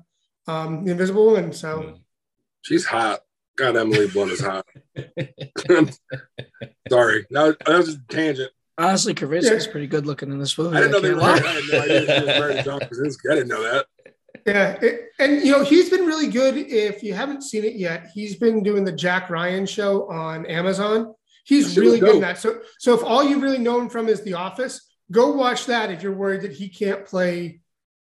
[0.48, 1.52] um, the Invisible Woman.
[1.54, 2.00] So Mm.
[2.62, 3.22] she's hot.
[3.58, 4.66] God, Emily Blunt is hot.
[6.90, 8.52] Sorry, no, that was just a tangent.
[8.78, 9.72] Honestly, Krasinski's Yeah.
[9.72, 10.76] pretty good looking in this movie.
[10.76, 11.22] I didn't know they were.
[11.22, 11.40] I lie.
[11.40, 13.30] had no idea she was married to John Krasinski.
[13.32, 13.86] I didn't know that.
[14.46, 16.58] yeah, it- and you know he's been really good.
[16.58, 21.14] If you haven't seen it yet, he's been doing the Jack Ryan show on Amazon.
[21.46, 22.38] He's That shit really good in that.
[22.40, 24.82] So, so if all you really know him from is The Office,
[25.12, 25.90] go watch that.
[25.92, 27.62] If you're worried that he can't play,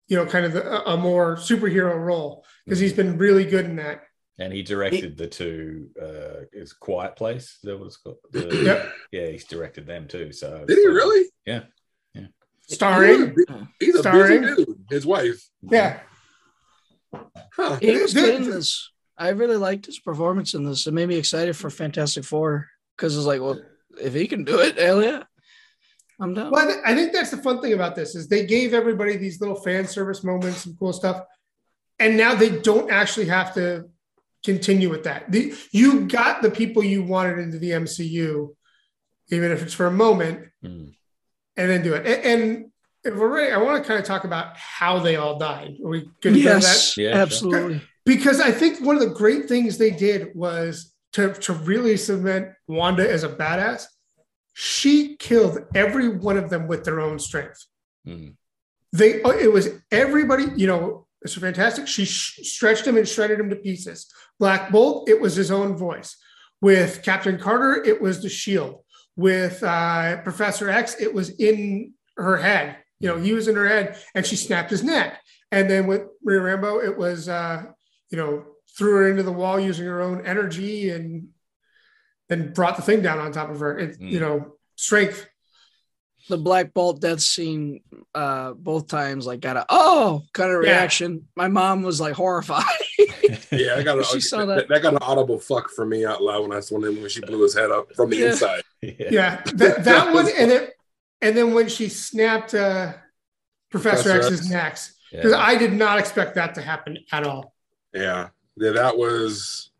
[0.08, 3.76] you know, kind of a- a more superhero role, because he's been really good in
[3.76, 4.04] that.
[4.38, 5.90] And he directed the two.
[6.00, 7.44] Uh, is Quiet Place?
[7.44, 8.16] Is that what it's called?
[8.30, 8.92] The- Yep.
[9.12, 10.32] Yeah, he's directed them too.
[10.32, 11.28] So Did he really?
[11.46, 11.64] Yeah.
[12.14, 12.26] Yeah.
[12.68, 13.36] Starring.
[13.78, 14.42] He's a Starring?
[14.42, 14.84] busy dude.
[14.90, 15.42] His wife.
[15.62, 16.00] Yeah.
[17.54, 17.76] Huh.
[17.80, 18.90] He was good in this.
[19.18, 20.86] I really liked his performance in this.
[20.86, 23.60] It made me excited for Fantastic Four because it's like, well,
[24.00, 25.22] if he can do it, hell yeah,
[26.18, 26.50] I'm done.
[26.50, 29.40] Well, I I think that's the fun thing about this is they gave everybody these
[29.40, 31.24] little fan service moments and cool stuff,
[31.98, 33.84] and now they don't actually have to
[34.44, 35.30] continue with that.
[35.30, 38.54] The, you got the people you wanted into the MCU,
[39.30, 40.94] even if it's for a moment, Mm.
[41.56, 42.06] and then do it.
[42.06, 42.66] A- And,
[43.04, 45.74] if we're ready, I want to kind of talk about how they all died.
[45.84, 46.62] Are we good to go to that?
[46.62, 47.20] yes, Yeah, sure.
[47.20, 47.82] absolutely.
[48.06, 52.50] because I think one of the great things they did was to, to really cement
[52.68, 53.86] Wanda as a badass.
[54.52, 57.66] She killed every one of them with their own strength.
[58.06, 58.34] Mm.
[58.92, 61.86] They it was everybody, you know, it's Fantastic.
[61.88, 64.12] She sh- stretched him and shredded him to pieces.
[64.38, 66.16] Black Bolt, it was his own voice.
[66.60, 68.80] With Captain Carter, it was the shield.
[69.16, 72.76] With uh, Professor X, it was in her head.
[73.00, 75.20] You know, he was in her head, and she snapped his neck.
[75.50, 77.64] And then with Maria Rambeau, it was uh,
[78.10, 78.44] you know
[78.78, 81.28] threw her into the wall using her own energy and
[82.30, 83.78] then brought the thing down on top of her.
[83.78, 84.10] It, Mm.
[84.10, 85.28] You know, strength.
[86.28, 87.80] The Black Bolt death scene,
[88.14, 90.70] uh, both times, like got a oh kind of Yeah.
[90.70, 91.26] reaction.
[91.36, 92.64] My mom was like horrified.
[93.50, 94.68] Yeah, I got a, She saw that.
[94.68, 94.82] that.
[94.82, 97.54] got an audible fuck for me out loud when I saw when she blew his
[97.54, 98.30] head up from the Yeah.
[98.30, 98.62] inside.
[98.82, 98.94] yeah.
[99.10, 100.68] Yeah, that, that one, and then
[101.20, 102.94] and then when she snapped uh,
[103.70, 104.50] Professor, Professor X's X.
[104.50, 105.38] necks, because Yeah.
[105.38, 107.54] I did not expect that to happen at all.
[107.94, 109.70] Yeah, yeah, that was.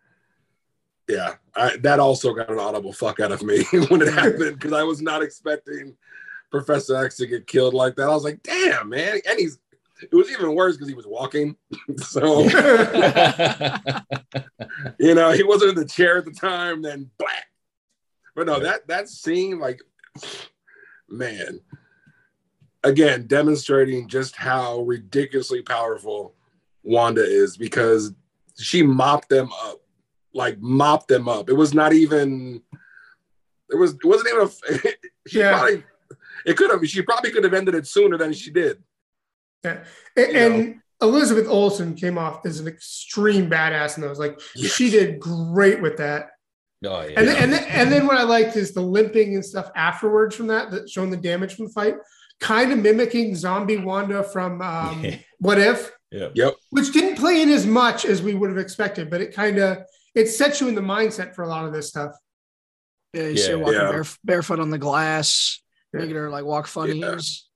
[1.09, 4.73] Yeah, I, that also got an audible fuck out of me when it happened because
[4.73, 5.97] I was not expecting
[6.51, 8.05] Professor X to get killed like that.
[8.05, 9.59] I was like, damn, man, and he's.
[10.03, 11.57] It was even worse because he was walking,
[11.99, 12.43] so
[14.99, 16.83] you know he wasn't in the chair at the time.
[16.83, 17.47] Then black,
[18.35, 19.81] but no, that that scene, like,
[21.09, 21.61] man,
[22.85, 26.35] again demonstrating just how ridiculously powerful
[26.83, 28.13] Wanda is because
[28.59, 29.81] she mopped them up,
[30.35, 31.49] like mopped them up.
[31.49, 32.63] It was not even.
[33.71, 33.95] It was.
[33.95, 34.49] It wasn't even.
[34.49, 34.79] A,
[35.29, 35.59] she Yeah.
[35.59, 35.85] probably.
[36.45, 36.87] It could have.
[36.89, 38.83] She probably could have ended it sooner than she did.
[39.65, 39.81] And,
[40.17, 44.19] and Elizabeth Olsen came off as an extreme badass in those.
[44.19, 44.73] Like Yes.
[44.73, 46.31] she did great with that.
[46.85, 47.15] Oh yeah.
[47.19, 50.35] And then, and then and then what I liked is the limping and stuff afterwards
[50.35, 51.95] from that, that showing the damage from the fight,
[52.41, 55.17] kind of mimicking zombie Wanda from um, Yeah.
[55.39, 55.93] What If.
[56.11, 56.29] yeah.
[56.35, 56.55] Yep.
[56.71, 59.79] which didn't play in as much as we would have expected, but it kind of
[60.15, 62.13] it sets you in the mindset for a lot of this stuff.
[63.15, 63.37] Yeah, you Yeah.
[63.45, 63.93] see her walking Yeah.
[63.93, 65.61] baref- barefoot on the glass,
[65.95, 66.01] Yeah.
[66.01, 66.95] making her like walk funny.
[66.99, 67.13] Yeah.
[67.13, 67.49] It was-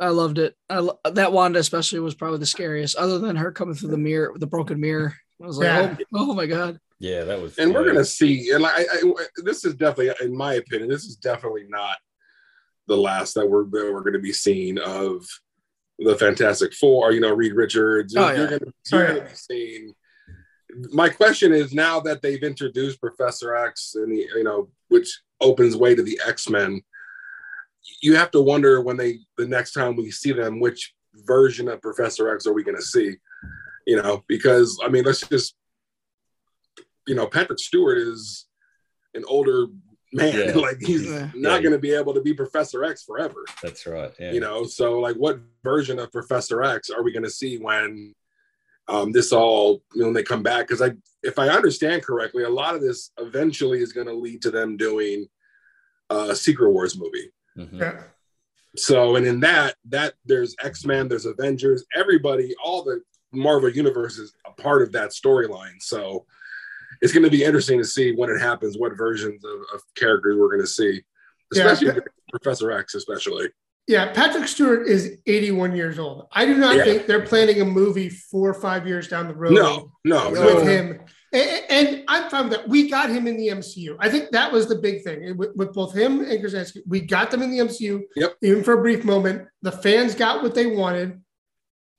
[0.00, 0.56] I loved it.
[0.70, 3.98] I, lo- that Wanda especially was probably the scariest, other than her coming through the
[3.98, 5.14] mirror, the broken mirror.
[5.42, 5.96] I was like, Yeah.
[6.14, 6.78] oh, oh my god.
[6.98, 7.56] Yeah, that was.
[7.58, 9.12] and we're gonna see and I, I,
[9.44, 11.96] this is definitely in my opinion this is definitely not
[12.88, 15.24] the last that we're that we're gonna be seeing of
[15.98, 18.58] the fantastic four you know reed richards Oh, you're yeah.
[18.58, 19.24] gonna, you're Oh, gonna yeah.
[19.28, 19.94] be seeing
[20.92, 25.76] my question is now that they've introduced professor x and the you know which opens
[25.76, 26.82] way to the x-men
[28.02, 30.94] you have to wonder when they the next time we see them which
[31.26, 33.16] version of professor x are we going to see
[33.86, 35.54] you know because i mean let's just
[37.06, 38.46] you know patrick stewart is
[39.14, 39.66] an older
[40.12, 40.52] man Yeah.
[40.56, 41.30] like he's Yeah.
[41.34, 41.60] not Yeah.
[41.62, 44.12] going to be able to be professor x forever That's right.
[44.18, 44.32] Yeah.
[44.32, 48.14] you know so like what version of professor x are we going to see when
[48.88, 50.90] um, this all you know, when they come back because i
[51.22, 54.76] if i understand correctly a lot of this eventually is going to lead to them
[54.76, 55.26] doing
[56.10, 57.80] a secret wars movie Mhm.
[57.80, 58.02] Yeah.
[58.76, 64.32] so and in that that there's x-men there's avengers everybody all the marvel universe is
[64.46, 66.24] a part of that storyline so
[67.02, 70.36] it's going to be interesting to see when it happens what versions of, of characters
[70.38, 71.02] we're going to see
[71.52, 71.72] Yeah.
[71.72, 73.48] especially professor x especially
[73.88, 76.28] Yeah, Patrick Stewart is 81 years old.
[76.30, 76.84] I do not Yeah.
[76.84, 80.40] think they're planning a movie four or five years down the road no no with
[80.40, 81.00] no him.
[81.32, 82.68] And, and I'm fine with that.
[82.68, 83.96] We got him in the MCU.
[84.00, 86.82] I think that was the big thing with, with both him and Krasinski.
[86.88, 88.36] We got them in the MCU, Yep.
[88.42, 89.46] even for a brief moment.
[89.62, 91.20] The fans got what they wanted.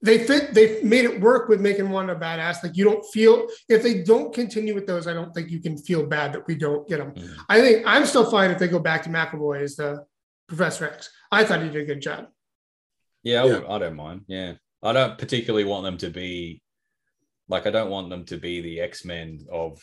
[0.03, 0.53] They fit.
[0.55, 2.63] They made it work with making one a badass.
[2.63, 5.05] Like you don't feel if they don't continue with those.
[5.07, 7.11] I don't think you can feel bad that we don't get them.
[7.13, 7.35] Mhm.
[7.47, 10.03] I think I'm still fine if they go back to McAvoy as the
[10.47, 11.09] Professor X.
[11.31, 12.25] I thought he did a good job.
[13.23, 13.53] Yeah, I, Yeah.
[13.59, 14.21] would- I don't mind.
[14.27, 16.63] Yeah, I don't particularly want them to be
[17.51, 19.79] like I don't want them to be the X Men of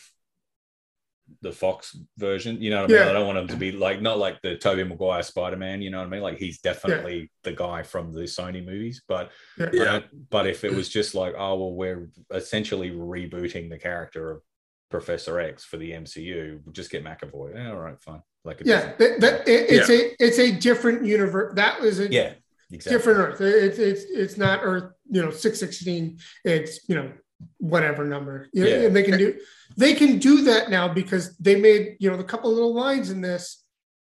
[1.41, 2.61] the Fox version.
[2.61, 3.01] You know what I mean?
[3.03, 3.09] Yeah.
[3.09, 5.81] I don't want him to be like not like the Tobey Maguire Spider Man.
[5.81, 6.21] You know what I mean?
[6.23, 9.03] Like he's definitely the guy from the Sony movies.
[9.07, 9.67] But Yeah.
[9.67, 14.31] I don't- but if it was just like, oh well, we're essentially rebooting the character
[14.31, 14.41] of
[14.89, 17.53] Professor X for the MCU, we'll just get McAvoy.
[17.53, 18.23] Yeah, all right, fine.
[18.43, 21.53] Like Yeah, that, that, it, it's a it's a different universe.
[21.55, 22.33] That was a yeah,
[22.71, 22.97] exactly.
[22.97, 23.41] different Earth.
[23.41, 24.93] It's it's it's not Earth.
[25.11, 26.17] You know, six sixteen.
[26.43, 27.11] It's you know
[27.57, 28.47] whatever number.
[28.53, 28.89] You know, Yeah.
[28.89, 29.39] they can do
[29.77, 33.21] they can do that now because they made you know the couple little lines in
[33.21, 33.63] this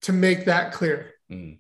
[0.03, 1.13] to make that clear.
[1.31, 1.59] Mm.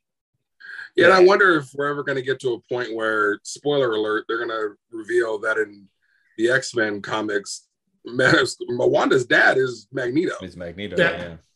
[0.96, 3.92] Yeah, and I wonder if we're ever going to get to a point where, spoiler
[3.92, 5.88] alert, they're going to reveal that in
[6.36, 7.66] the X Men comics,
[8.04, 10.34] Wanda's dad is Magneto.
[10.42, 10.96] It's Magneto.
[10.98, 11.10] Yeah.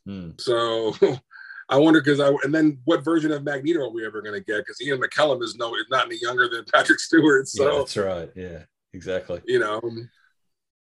[0.07, 0.13] Yeah.
[0.13, 0.41] Mm.
[0.41, 0.95] So
[1.69, 4.45] I wonder because I and then what version of Magneto are we ever going to
[4.45, 4.59] get?
[4.59, 7.47] Because Ian McKellen is no is not any younger than Patrick Stewart.
[7.53, 8.31] yeah, So that's right.
[8.37, 8.63] Yeah,
[8.97, 9.40] exactly.
[9.47, 9.80] you know,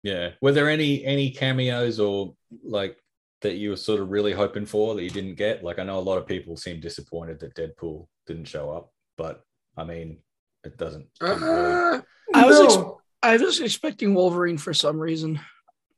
[0.02, 0.30] Yeah.
[0.40, 2.96] Were there any any cameos or like
[3.42, 5.62] that you were sort of really hoping for that you didn't get?
[5.62, 9.42] Like I know a lot of people seem disappointed that Deadpool didn't show up, but
[9.76, 10.18] I mean,
[10.64, 11.06] it doesn't.
[11.20, 12.00] didn't really- uh,
[12.34, 12.84] I was ex-
[13.22, 15.38] I was expecting Wolverine for some reason.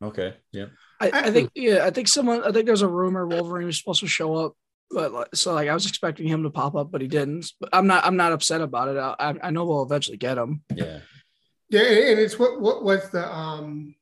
[0.03, 0.35] Okay.
[0.53, 0.67] Yeah.
[1.01, 4.01] I, I think yeah, I think someone I think there's a rumor Wolverine was supposed
[4.01, 4.53] to show up,
[4.91, 7.47] but like, so like I was expecting him to pop up, but he didn't.
[7.61, 8.97] But I'm not I'm not upset about it.
[8.99, 10.63] I, I- I know we'll eventually get him.
[10.75, 11.01] Yeah.
[11.71, 13.95] Yeah, and, and it's what what what's the um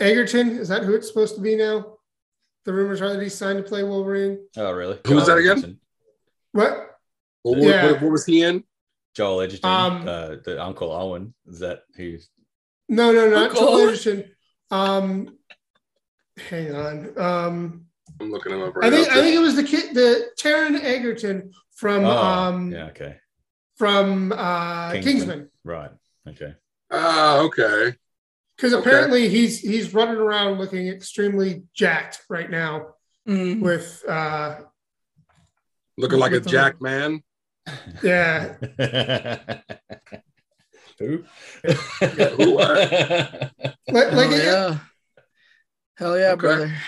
[0.00, 0.58] Egerton?
[0.58, 1.94] Is that who it's supposed to be now?
[2.64, 4.38] The rumors are that he's signed to play Wolverine.
[4.56, 4.98] Oh, really?
[5.06, 5.78] Who was that again?
[6.52, 6.96] What?
[7.42, 7.92] what, Yeah.
[7.92, 8.64] what, what was he in?
[9.14, 11.34] Joel Edgerton, Um, uh, the Uncle Owen.
[11.46, 12.28] Is that who's?
[12.88, 13.88] No, no, not Uncle Joel Owen?
[13.94, 14.30] Edgerton.
[14.70, 15.38] Um,
[16.50, 17.18] hang on.
[17.18, 17.84] Um,
[18.20, 19.14] I'm looking him up right I think now.
[19.18, 22.86] I think it was the kid, the Taron Egerton from Oh, um yeah.
[22.86, 23.16] Okay.
[23.76, 25.04] from uh Kingsman.
[25.04, 25.50] Kingsman.
[25.64, 25.90] Right.
[26.28, 26.54] Okay.
[26.90, 27.94] Ah, okay.
[28.56, 28.80] Because Okay.
[28.88, 32.94] apparently he's he's running around looking extremely jacked right now
[33.28, 33.60] Mhm.
[33.60, 34.60] with uh
[35.96, 37.22] Looking like a With the- Jack man.
[38.02, 38.54] yeah
[40.98, 41.22] Who?
[41.62, 43.52] who, like,
[43.88, 44.78] like Hell it- yeah,
[45.96, 46.40] hell yeah, Okay.
[46.40, 46.72] brother.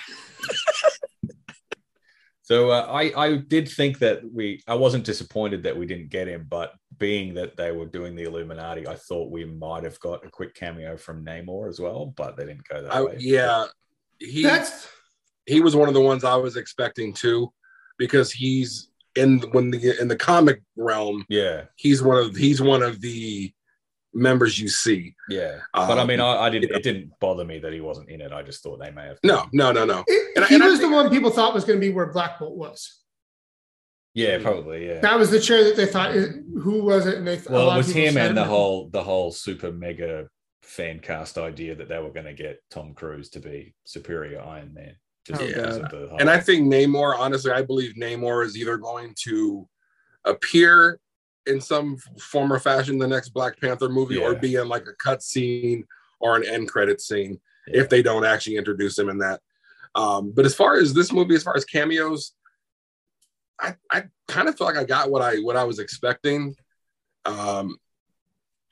[2.51, 6.27] So uh, I I did think that we I wasn't disappointed that we didn't get
[6.27, 10.27] him, but being that they were doing the Illuminati, I thought we might have got
[10.27, 13.17] a quick cameo from Namor as well, but they didn't go that I, way.
[13.21, 13.67] yeah,
[14.19, 14.89] he that's
[15.47, 17.53] he was one of the ones I was expecting too,
[17.99, 22.83] because he's in when the in the comic realm, yeah, he's one of he's one
[22.83, 23.53] of the
[24.13, 25.15] members you see.
[25.29, 25.59] yeah.
[25.73, 26.65] but I Um, mean, I, I didn't.
[26.65, 26.77] you know.
[26.77, 28.33] It didn't bother me that he wasn't in it.
[28.33, 29.19] I just thought they may have.
[29.23, 30.05] No, no, no, no.
[30.07, 31.93] it- And I- he and I was the one people thought was going to be
[31.93, 32.99] where Black Bolt was.
[34.15, 34.89] Yeah, probably.
[34.89, 35.01] Yeah.
[35.01, 36.13] That was the chair that they thought.
[36.13, 37.19] Who was it?
[37.19, 38.47] And they a Well, it was him and the it.
[38.49, 40.27] whole the whole super mega
[40.63, 44.75] fan cast idea that they were going to get Tom Cruise to be superior Iron
[44.75, 44.97] Man.
[45.25, 45.93] Just Oh, because God.
[45.95, 49.69] of the And I think Namor, honestly, I believe Namor is either going to
[50.25, 50.99] appear
[51.47, 54.95] in some form or fashion the next Black Panther movie or be in like a
[55.03, 55.85] cut scene
[56.21, 57.83] or an end credit scene Yeah.
[57.83, 59.41] if they don't actually introduce him in that.
[59.95, 62.33] Um, but as far as this movie, as far as cameos,
[63.59, 66.55] I, I kind of feel like I got what I what I was expecting.
[67.25, 67.77] Um,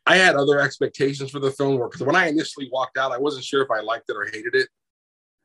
[0.07, 3.19] I had other expectations for the film where because when I initially walked out, I
[3.19, 4.69] wasn't sure if I liked it or hated it.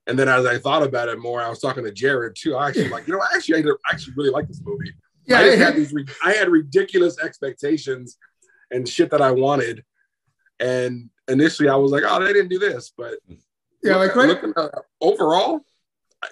[0.07, 2.55] And then as I thought about it more, I was talking to Jared too.
[2.55, 4.93] I actually like, you know, I actually, I actually really like this movie.
[5.25, 5.93] Yeah, I, had these
[6.23, 8.17] I had ridiculous expectations
[8.71, 9.83] and shit that I wanted.
[10.59, 12.91] And initially, I was like, oh, they didn't do this.
[12.97, 13.15] But
[13.83, 14.69] yeah, like looking- uh,
[15.01, 15.65] overall,
[16.23, 16.29] I-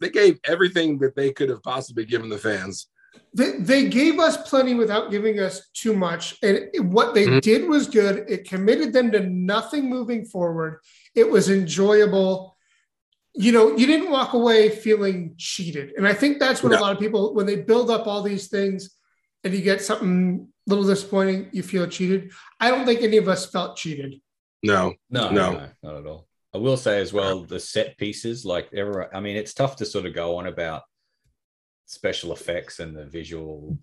[0.00, 2.88] they gave everything that they could have possibly given the fans.
[3.32, 6.36] they, they gave us plenty without giving us too much.
[6.42, 7.40] And what they Mhm.
[7.42, 8.24] did was good.
[8.28, 10.80] It committed them to nothing moving forward.
[11.14, 12.53] It was enjoyable.
[13.36, 15.92] You know, you didn't walk away feeling cheated.
[15.96, 16.78] And I think that's what No.
[16.78, 18.96] a lot of people, when they build up all these things
[19.42, 22.32] and you get something a little disappointing, you feel cheated.
[22.60, 24.20] I don't think any of us felt cheated.
[24.62, 25.52] No, No, No.
[25.52, 26.28] no, not at all.
[26.54, 29.84] I will say as well, the set pieces, like ever, I mean, it's tough to
[29.84, 30.82] sort of go on about
[31.86, 33.76] special effects and the visual,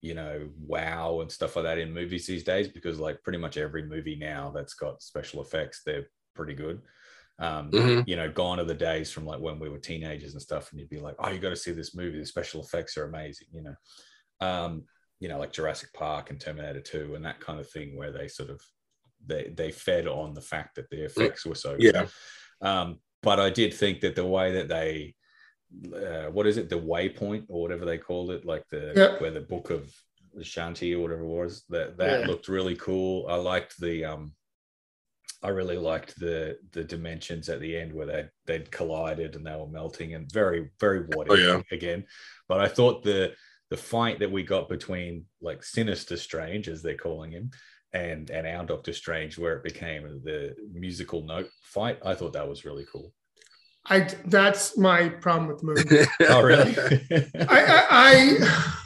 [0.00, 3.56] you know, wow and stuff like that in movies these days, because like pretty much
[3.56, 6.80] every movie now that's got special effects, they're pretty good.
[7.38, 8.04] Um, Mhm.
[8.06, 10.80] you know, gone are the days from like when we were teenagers and stuff, and
[10.80, 12.18] you'd be like, oh, you got to see this movie.
[12.18, 13.74] The special effects are amazing, you know.
[14.40, 14.84] Um,
[15.20, 18.28] you know, like Jurassic Park and Terminator 2 and that kind of thing, where they
[18.28, 18.60] sort of
[19.26, 21.94] they they fed on the fact that the effects were so good.
[21.94, 22.06] Yeah.
[22.62, 25.14] Um, but I did think that the way that they
[25.94, 29.20] uh, what is it, the waypoint or whatever they called it, like the Yep.
[29.20, 29.92] where the book of
[30.34, 32.26] the Shanti or whatever it was, that that Yeah.
[32.28, 33.26] looked really cool.
[33.28, 34.35] I liked the um
[35.42, 39.54] I really liked the the dimensions at the end where they they'd collided and they
[39.54, 41.60] were melting and very very what Oh, yeah.
[41.70, 42.04] again.
[42.48, 43.32] But I thought the
[43.70, 47.50] the fight that we got between like Sinister Strange as they're calling him
[47.92, 51.98] and and our Doctor Strange where it became the musical note fight.
[52.04, 53.12] I thought that was really cool.
[53.88, 56.06] I that's my problem with the movie.
[56.28, 56.76] Oh really?
[57.48, 58.76] I, I, I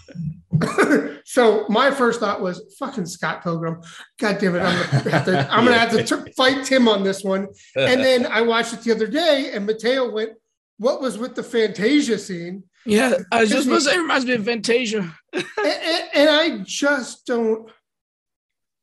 [1.24, 3.80] so my first thought was fucking Scott Pilgrim.
[4.18, 4.60] God damn it!
[4.60, 7.48] I'm gonna have to, I'm gonna have to t- fight Tim on this one.
[7.76, 10.32] And then I watched it the other day, and Mateo went,
[10.78, 14.26] "What was with the Fantasia scene?" Yeah, I was just supposed to say it reminds
[14.26, 15.14] me of Fantasia.
[15.32, 17.70] and, and- and I just don't,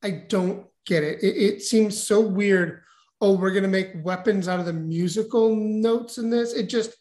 [0.02, 1.22] I don't get it.
[1.24, 1.36] it.
[1.36, 2.84] It seems so weird.
[3.20, 6.54] Oh, we're gonna make weapons out of the musical notes in this.
[6.54, 6.96] It just,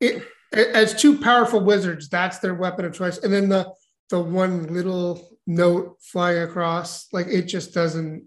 [0.00, 3.18] it as two powerful wizards, that's their weapon of choice.
[3.18, 3.72] And then the
[4.12, 8.26] the one little note flying across, like it just doesn't.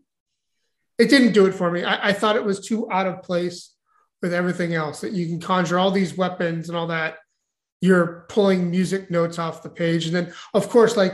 [0.97, 1.83] It didn't do it for me.
[1.83, 3.73] I, I thought it was too out of place
[4.21, 5.01] with everything else.
[5.01, 7.17] That you can conjure all these weapons and all that
[7.81, 11.13] you're pulling music notes off the page and then of course like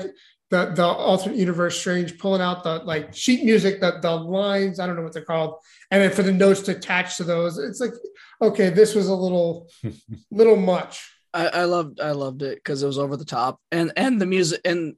[0.51, 4.85] the the alternate universe strange pulling out the like sheet music the the lines i
[4.85, 5.55] don't know what they're called
[5.89, 7.93] and then for the notes to attach to those it's like
[8.41, 9.69] okay this was a little
[10.31, 13.91] little much I, I loved I loved it because it was over the top and
[13.95, 14.95] and the music and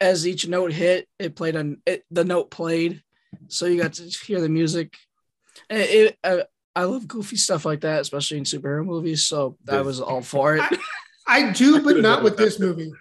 [0.00, 3.02] as each note hit, it played on it, the note played,
[3.48, 4.94] so you got to hear the music.
[5.70, 6.44] And it, I,
[6.74, 9.24] I love goofy stuff like that, especially in superhero movies.
[9.26, 10.62] So I was all for it.
[10.62, 10.78] I,
[11.26, 12.92] I do but not with this movie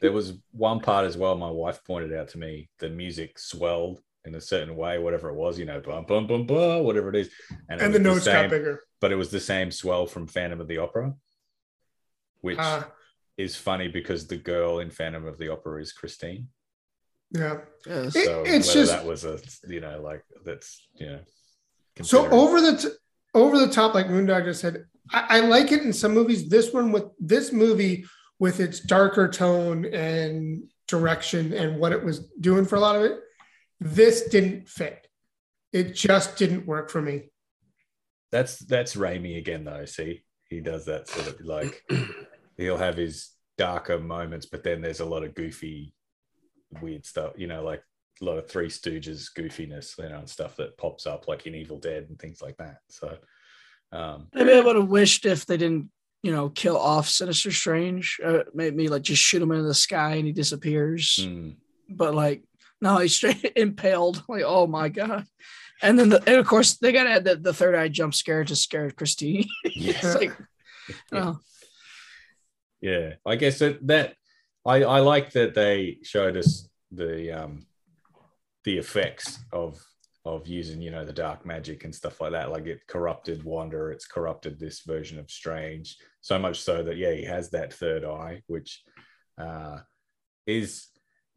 [0.00, 1.36] there was one part as well.
[1.36, 5.34] My wife pointed out to me the music swelled in a certain way, whatever it
[5.34, 8.24] was, you know, bum bum bum bum, whatever it is, it and was the notes
[8.24, 11.14] same, got bigger but it was the same swell from Phantom of the Opera,
[12.40, 12.84] which uh,
[13.36, 16.48] is funny because the girl in Phantom of the Opera is Christine.
[17.32, 18.14] yeah Yes.
[18.16, 21.20] It- So it's just- that was a you know like that's you know.
[22.02, 22.96] So over the t-
[23.34, 26.48] over the top, like Moondog just said, I, I like it in some movies.
[26.48, 28.04] This one with this movie
[28.38, 33.02] with its darker tone and direction and what it was doing for a lot of
[33.02, 33.18] it,
[33.80, 35.06] this didn't fit.
[35.72, 37.30] It just didn't work for me.
[38.30, 39.84] That's that's Raimi again though.
[39.86, 41.82] See, he does that sort of like
[42.56, 45.94] he'll have his darker moments, but then there's a lot of goofy,
[46.80, 47.32] weird stuff.
[47.36, 47.82] You know, like
[48.20, 51.54] a lot of Three Stooges goofiness, you know, and stuff that pops up like in
[51.54, 52.78] Evil Dead and things like that.
[52.88, 53.16] So,
[53.92, 55.90] um, Maybe I would have wished if they didn't,
[56.22, 58.18] you know, kill off Sinister Strange.
[58.24, 61.18] Uh, maybe like just shoot him into the sky and he disappears.
[61.22, 61.56] mm,
[61.88, 62.42] But like,
[62.80, 64.22] no, he's straight impaled.
[64.28, 65.24] Like, oh my god!
[65.82, 68.44] And then, the, and of course, they gotta add the, the third eye jump scare
[68.44, 69.46] to scare Christine.
[69.64, 70.36] it's like,
[71.12, 71.38] oh,
[72.80, 73.14] yeah.
[73.24, 74.14] I guess that that
[74.64, 77.66] I I like that they showed us the um
[78.64, 79.78] the effects of
[80.24, 83.86] of using you know the dark magic and stuff like that like it corrupted wanda
[83.86, 88.04] it's corrupted this version of strange so much so that yeah he has that third
[88.04, 88.82] eye which
[89.38, 89.78] uh
[90.46, 90.88] is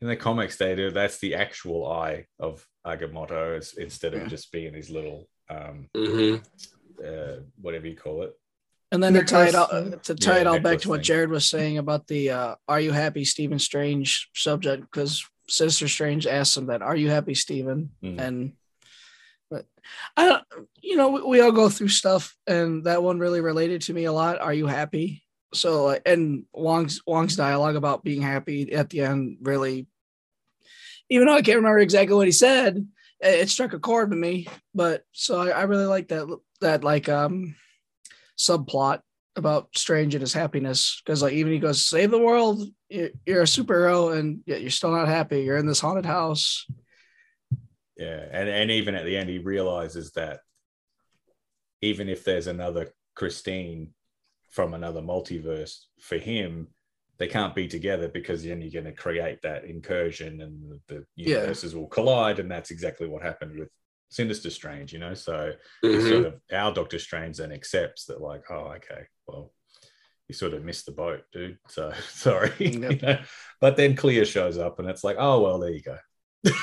[0.02, 4.28] in the comics they do that's the actual eye of agamotto it's, instead of Yeah.
[4.28, 6.36] just being his little um hmm
[7.04, 8.34] uh whatever you call it
[8.92, 11.02] and then to tie it all to tie Yeah, it all back necklace to what.
[11.02, 16.26] Jared was saying about the uh, "Are you happy, Stephen Strange?" subject because Sister Strange
[16.26, 18.20] asked him that, "Are you happy, Stephen?" Mhm.
[18.20, 18.54] And
[19.52, 19.68] but
[20.18, 20.44] I don't,
[20.82, 24.06] you know, we, we all go through stuff, and that one really related to me
[24.06, 24.42] a lot.
[24.42, 25.22] Are you happy?
[25.54, 29.88] So, and Wong's Wong's dialogue about being happy at the end really,
[31.10, 32.88] even though I can't remember exactly what he said,
[33.20, 34.48] it, struck a chord with me.
[34.76, 36.28] But so I, I really like that
[36.62, 37.56] that like um
[38.38, 39.02] subplot
[39.36, 43.42] about Strange and his happiness because like even he goes save the world, you- you're
[43.42, 45.42] a superhero, and yet you're still not happy.
[45.42, 46.66] You're in this haunted house.
[47.98, 50.42] Yeah, and and even at the end, he realizes that
[51.82, 53.94] even if there's another Christine
[54.50, 56.68] from another multiverse for him,
[57.18, 61.06] they can't be together because then you're going to create that incursion and the, the
[61.16, 61.36] Yeah.
[61.38, 63.70] universes will collide, and that's exactly what happened with
[64.10, 64.94] Sinister Strange.
[64.94, 66.10] You know, so Mhm.
[66.10, 69.54] sort of our Doctor Strange then accepts that, like, oh, okay, well,
[70.28, 71.58] you sort of missed the boat, dude.
[71.68, 73.20] So sorry, you know?
[73.60, 75.98] but then Clea shows up, and it's like, oh well, there you go.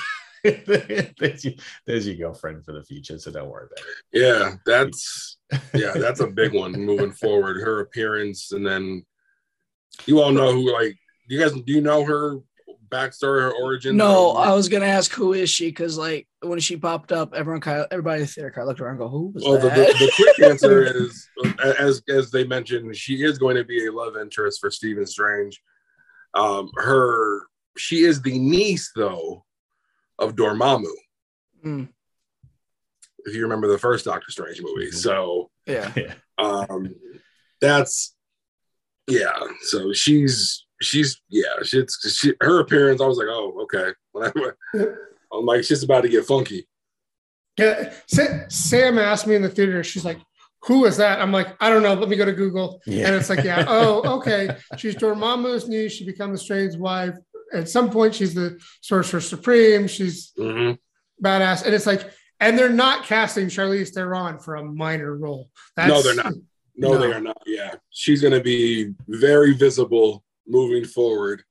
[1.18, 1.55] there's, your,
[1.86, 4.20] there's your girlfriend for the future, so don't worry about it.
[4.20, 5.38] Yeah, that's
[5.74, 7.61] yeah, that's a big one moving forward.
[7.61, 9.05] Her appearance, and then
[10.07, 10.97] you all know who like
[11.28, 12.38] you guys do you know her
[12.88, 13.97] backstory, her origin?
[13.97, 17.34] No, Or- I was gonna ask who is she because like when she popped up,
[17.34, 19.44] everyone kind of everybody in the theater kind of looked around and go, "Who was
[19.44, 21.28] well, the, the, the quick answer is
[21.78, 25.61] as as they mentioned, she is going to be a love interest for Stephen Strange.
[26.34, 27.42] Um, her
[27.78, 29.45] she is the niece though
[30.18, 30.90] of Dormammu.
[31.64, 31.88] Mm.
[33.24, 34.88] if you remember the first Doctor Strange movie.
[34.90, 34.94] Mhm.
[34.94, 35.92] So Yeah.
[35.96, 36.14] Yeah.
[36.38, 36.94] um
[37.60, 38.14] that's
[39.08, 39.38] yeah.
[39.62, 43.92] So she's she's yeah, she's she her appearance, I was like, oh, okay.
[44.12, 44.24] When
[44.74, 44.86] I,
[45.32, 46.66] I'm like, she's about to get funky.
[47.58, 49.82] Yeah, Sa- Sam asked me in the theater.
[49.82, 50.18] She's like,
[50.66, 51.94] "Who is that?" I'm like, "I don't know.
[51.94, 53.06] Let me go to Google." Yeah.
[53.06, 54.50] And it's like, "Yeah, oh, okay.
[54.76, 55.92] She's Dormammu's niece.
[55.92, 57.14] She becomes Strange's wife.
[57.53, 59.86] At some point, she's the Sorcerer Supreme.
[59.88, 60.78] She's Mhm.
[61.22, 65.51] badass." And it's like, and they're not casting Charlize Theron for a minor role.
[65.76, 66.32] No, they're not.
[66.76, 66.99] No, No.
[66.99, 67.40] they are not.
[67.47, 67.76] Yeah.
[67.90, 71.42] She's gonna be very visible moving forward.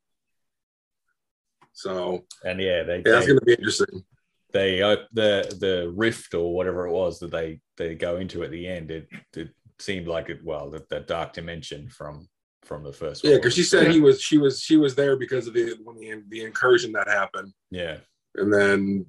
[1.74, 4.06] So And yeah, they yeah, that's gonna be interesting.
[4.54, 8.52] they uh, the the rift or whatever it was that they they go into at
[8.52, 8.91] the end.
[8.91, 12.30] It it seemed like it well that the dark dimension from
[12.66, 15.47] from the first Yeah, because she said he was she was she was there because
[15.47, 17.53] of the when the the incursion that happened.
[17.72, 17.97] yeah
[18.36, 19.05] and then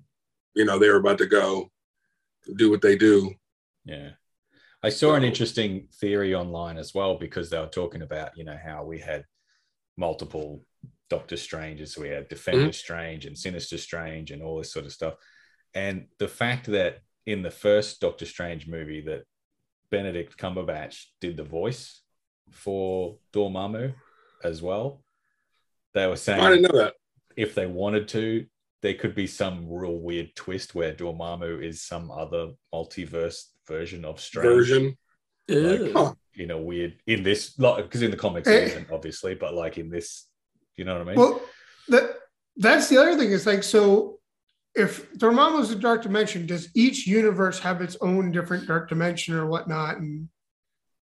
[0.55, 1.71] you know they were about to go
[2.57, 3.35] do what they do
[3.85, 4.11] Yeah.
[4.83, 8.57] I saw an interesting theory online as well because they were talking about, you know,
[8.63, 9.25] how we had
[9.97, 10.63] multiple
[11.11, 11.97] Doctor Stranges.
[11.99, 12.71] We had Defender mm-hmm.
[12.71, 15.15] Strange and Sinister Strange and all this sort of stuff.
[15.75, 19.23] And the fact that in the first Doctor Strange movie that
[19.91, 22.03] Benedict Cumberbatch did the voice
[22.51, 23.95] for Dormammu
[24.45, 25.03] as well,
[25.95, 26.95] they were saying i didn't know that
[27.37, 28.47] if they wanted to,
[28.83, 34.21] there could be some real weird twist where Dormammu is some other multiverse version of
[34.21, 34.47] Strange.
[34.47, 34.97] version
[35.49, 36.15] Like, Huh.
[36.35, 38.53] in a weird in this because in the comics Eh.
[38.55, 40.27] it isn't obviously, but like in this,
[40.77, 41.17] you know what I mean?
[41.17, 41.43] Well,
[41.89, 42.11] that
[42.57, 43.31] that's the other thing.
[43.33, 44.19] Is like so.
[44.75, 49.47] If Dormammu's a dark dimension, does each universe have its own different dark dimension or
[49.47, 49.97] whatnot?
[49.97, 50.29] And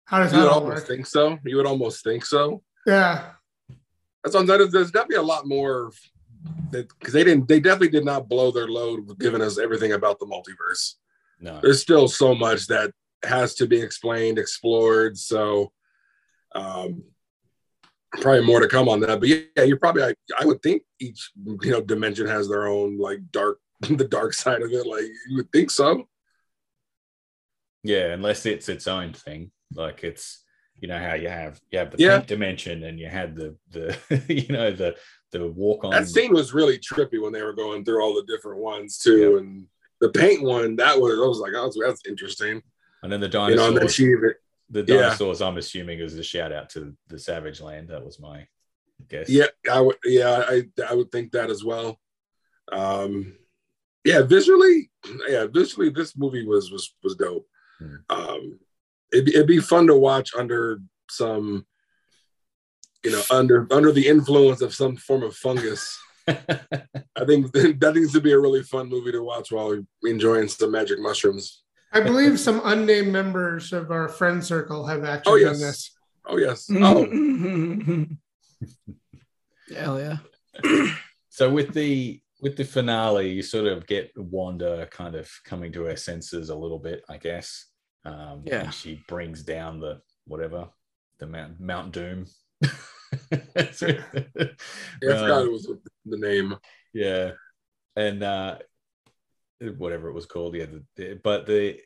[0.07, 0.87] how does you would that all almost work?
[0.87, 1.39] think so.
[1.45, 2.63] You would almost think so.
[2.87, 3.31] Yeah,
[4.23, 5.93] that's on that there's definitely a lot more
[6.71, 10.19] because they didn't they definitely did not blow their load with giving us everything about
[10.19, 10.95] the multiverse.
[11.41, 12.93] No, there's still so much that
[13.25, 15.73] has to be explained explored so
[16.55, 17.03] um
[18.21, 21.31] probably more to come on that but yeah you're probably I, I would think each
[21.63, 25.37] you know dimension has their own like dark the dark side of it like you
[25.37, 26.09] would think so.
[27.83, 30.43] Yeah, unless it's its own thing, like it's
[30.81, 32.17] you know how you have you have the Yeah.
[32.19, 33.97] pink dimension and you had the the
[34.29, 34.97] you know the
[35.33, 38.25] the walk on that scene was really trippy when they were going through all the
[38.33, 39.39] different ones too Yeah.
[39.39, 39.67] and
[40.01, 42.63] the paint one that was i was like oh, that's interesting
[43.03, 43.57] and then the you dinosaurs.
[43.59, 44.15] know and then she
[44.71, 45.01] the yeah.
[45.03, 47.89] dinosaurs, I'm assuming, is a shout out to the Savage Land.
[47.91, 48.47] That was my
[49.09, 49.29] guess.
[49.29, 52.01] yeah i would yeah i i would think that as well
[52.73, 53.37] um
[54.05, 54.91] yeah visually
[55.29, 57.47] yeah visually this movie was was was dope
[57.79, 57.97] Hmm.
[58.09, 58.59] um
[59.15, 61.65] it'd, be- it'd be fun to watch under some
[63.05, 65.99] you know under under the influence of some form of fungus
[66.29, 70.71] i think that needs to be a really fun movie to watch while enjoying some
[70.73, 71.63] magic mushrooms
[71.93, 75.53] I believe some unnamed members of our friend circle have actually Oh, yes.
[75.53, 75.91] done this.
[76.27, 78.07] oh yes oh
[79.75, 80.19] Hell yeah.
[81.31, 85.85] so with the with the finale, you sort of get Wanda kind of coming to
[85.85, 87.67] her senses a little bit, I guess.
[88.05, 88.71] Um, Yeah.
[88.71, 90.69] she brings down the whatever
[91.19, 92.27] the Mount Mount Doom.
[92.63, 92.71] Yeah,
[93.61, 95.71] i forgot Um, it was
[96.07, 96.57] the name
[96.93, 97.33] yeah
[97.97, 98.59] and uh
[99.79, 101.81] whatever it was called yeah the, the- but the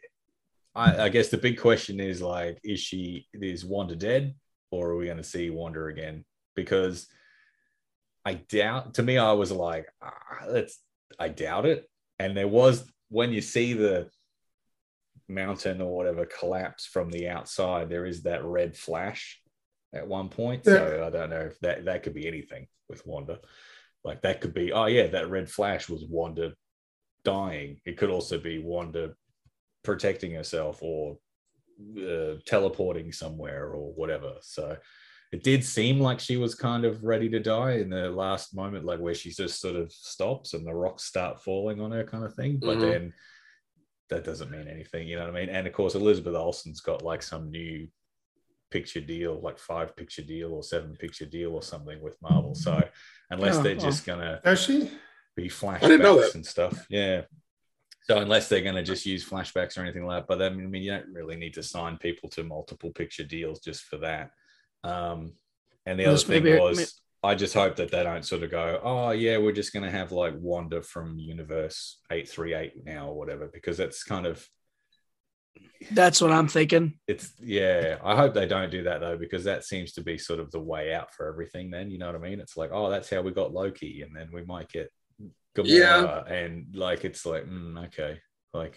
[0.75, 4.35] I, I guess the big question is like is she is wanda dead
[4.71, 7.09] or are we going to see wanda again because
[8.25, 10.79] i doubt to me i was like ah, that's
[11.19, 11.89] i doubt it
[12.19, 14.09] and there was when you see the
[15.29, 19.41] mountain or whatever collapse from the outside there is that red flash
[19.95, 23.39] at one point so i don't know if that that could be anything with wanda
[24.05, 26.55] like that could be, oh yeah, that red flash was Wanda
[27.25, 27.81] dying.
[27.85, 29.15] It could also be Wanda
[29.83, 31.19] protecting herself or
[31.99, 34.35] uh, teleporting somewhere or whatever.
[34.41, 34.77] So
[35.33, 38.85] it did seem like she was kind of ready to die in the last moment,
[38.85, 42.25] like where she just sort of stops and the rocks start falling on her, kind
[42.25, 42.59] of thing.
[42.59, 42.81] But Mhm.
[42.81, 43.13] then
[44.11, 45.49] that doesn't mean anything, you know what I mean?
[45.51, 47.87] And of course, Elizabeth Olsen's got like some new
[48.71, 52.55] picture deal, like five picture deal or seven picture deal or something with Marvel.
[52.55, 52.83] So
[53.31, 53.85] unless Oh, they're well.
[53.87, 54.41] just gonna
[55.37, 57.23] be flashbacks and stuff, yeah.
[58.03, 60.69] So unless they're gonna just use flashbacks or anything like that, but I mean, I
[60.69, 64.31] mean, you don't really need to sign people to multiple picture deals just for that.
[64.85, 65.35] Um,
[65.87, 68.81] and the other thing maybe- was, I just hope that they don't sort of go,
[68.83, 73.17] oh yeah, we're just gonna have like Wanda from Universe eight three eight now or
[73.19, 74.47] whatever, because that's kind of
[75.91, 76.99] That's what I'm thinking.
[77.09, 80.41] it's yeah i hope they don't do that though because that seems to be sort
[80.41, 82.89] of the way out for everything then you know what i mean it's like oh
[82.91, 84.91] that's how we got loki and then we might get
[85.57, 86.25] Gamora, Yeah.
[86.33, 88.21] and like it's like mm, okay
[88.55, 88.77] like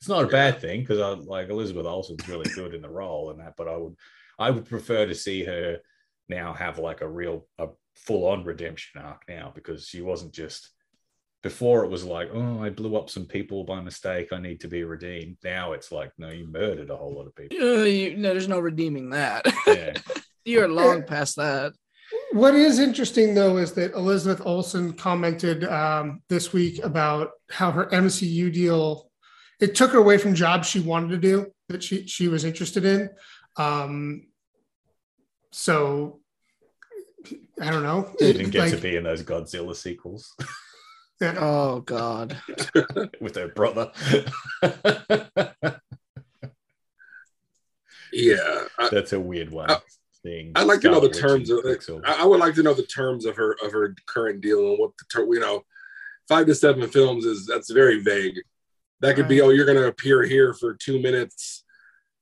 [0.00, 3.30] It's not a bad thing because I like Elizabeth Olsen's really good in the role
[3.30, 3.94] and that, but I would
[4.38, 5.78] I would prefer to see her
[6.30, 10.70] now have like a real a full on redemption arc now because she wasn't just
[11.42, 14.68] before it was like oh I blew up some people by mistake I need to
[14.68, 15.36] be redeemed.
[15.44, 17.58] Now it's like no you murdered a whole lot of people.
[17.58, 19.44] Uh, you, no, there's no redeeming that.
[19.66, 19.94] Yeah.
[20.46, 21.74] You're long past that.
[22.32, 27.86] What is interesting though is that Elizabeth Olsen commented um, this week about how her
[27.86, 29.10] MCU deal
[29.60, 32.84] it took her away from jobs she wanted to do that she she was interested
[32.84, 33.10] in.
[33.56, 34.26] Um,
[35.52, 36.19] so
[37.60, 38.12] I don't know.
[38.18, 40.34] Didn't get Like, to be in those Godzilla sequels
[41.20, 41.34] yeah.
[41.38, 42.36] Oh God.
[43.20, 43.92] with her brother.
[48.12, 49.70] Yeah, I, That's a weird one.
[49.70, 49.78] I-
[50.24, 51.82] seeing I'd like to know the Witch terms of it.
[52.04, 54.78] I, I would like to know the terms of her of her current deal and
[54.78, 55.62] what the ter- you know,
[56.28, 58.34] five to seven films is that's very vague.
[59.00, 61.64] That could be oh you're going to appear here for two minutes,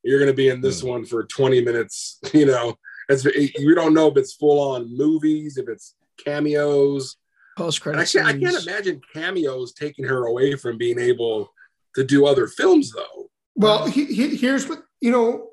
[0.04, 0.88] you're going to be in this Hmm.
[0.88, 2.20] one for twenty minutes.
[2.34, 2.76] You know,
[3.08, 7.16] it's you don't know if it's full on movies, if it's cameos.
[7.56, 8.14] Post credits.
[8.14, 11.52] I can't I can't imagine cameos taking her away from being able
[11.94, 13.30] to do other films though.
[13.56, 15.50] Well, he, he, here's what you know.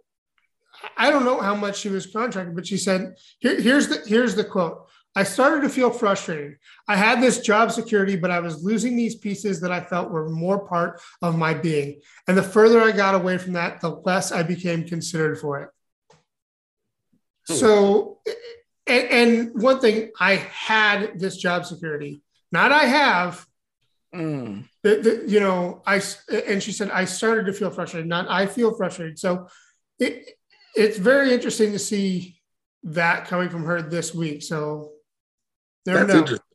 [0.97, 4.35] I don't know how much she was contracted, but she said, Here, "Here's the here's
[4.35, 4.87] the quote.
[5.17, 6.57] I started to feel frustrated.
[6.89, 10.29] I had this job security, but I was losing these pieces that I felt were
[10.29, 12.01] more part of my being.
[12.27, 15.69] And the further I got away from that, the less I became considered for it.
[17.47, 17.53] Hmm.
[17.53, 18.19] So,
[18.87, 22.21] and, and one thing, I had this job security.
[22.51, 23.45] Not I have,
[24.13, 24.69] Mm.
[24.81, 26.01] the, the, you know, I
[26.47, 28.07] and she said I started to feel frustrated.
[28.07, 29.19] Not I feel frustrated.
[29.19, 29.49] So
[29.99, 30.29] it
[30.73, 32.39] it's very interesting to see
[32.83, 34.41] that coming from her this week.
[34.41, 34.93] So
[35.83, 36.45] there That's interesting.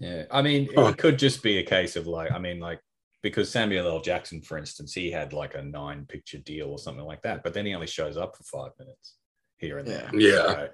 [0.00, 0.86] Yeah, I mean, Huh.
[0.86, 2.80] it could just be a case of like, I mean, like
[3.22, 4.00] because Samuel L.
[4.00, 7.54] Jackson, for instance, he had like a nine picture deal or something like that, but
[7.54, 9.14] then he only shows up for five minutes
[9.58, 10.10] here and there.
[10.14, 10.30] Yeah.
[10.46, 10.68] So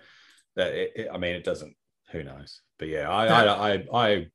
[0.57, 1.74] that it, it- I mean, it doesn't.
[2.12, 2.61] Who knows?
[2.78, 4.26] But yeah, I, I, I, I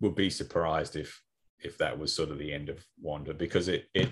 [0.00, 1.20] would be surprised if
[1.60, 4.10] if that was sort of the end of Wanda because it it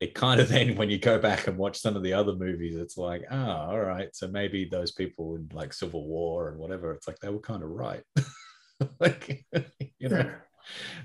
[0.00, 2.76] it kind of then when you go back and watch some of the other movies,
[2.76, 6.92] it's like, oh, all right, so maybe those people in like Civil War and whatever,
[6.92, 8.02] it's like they were kind of right.
[9.00, 9.44] like
[9.98, 10.30] you know,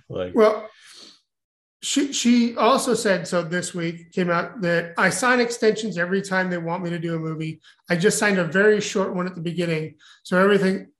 [0.09, 0.69] like Well,
[1.81, 6.49] she she also said so this week came out that I sign extensions every time
[6.49, 7.61] they want me to do a movie.
[7.89, 10.91] I just signed a very short one at the beginning, so everything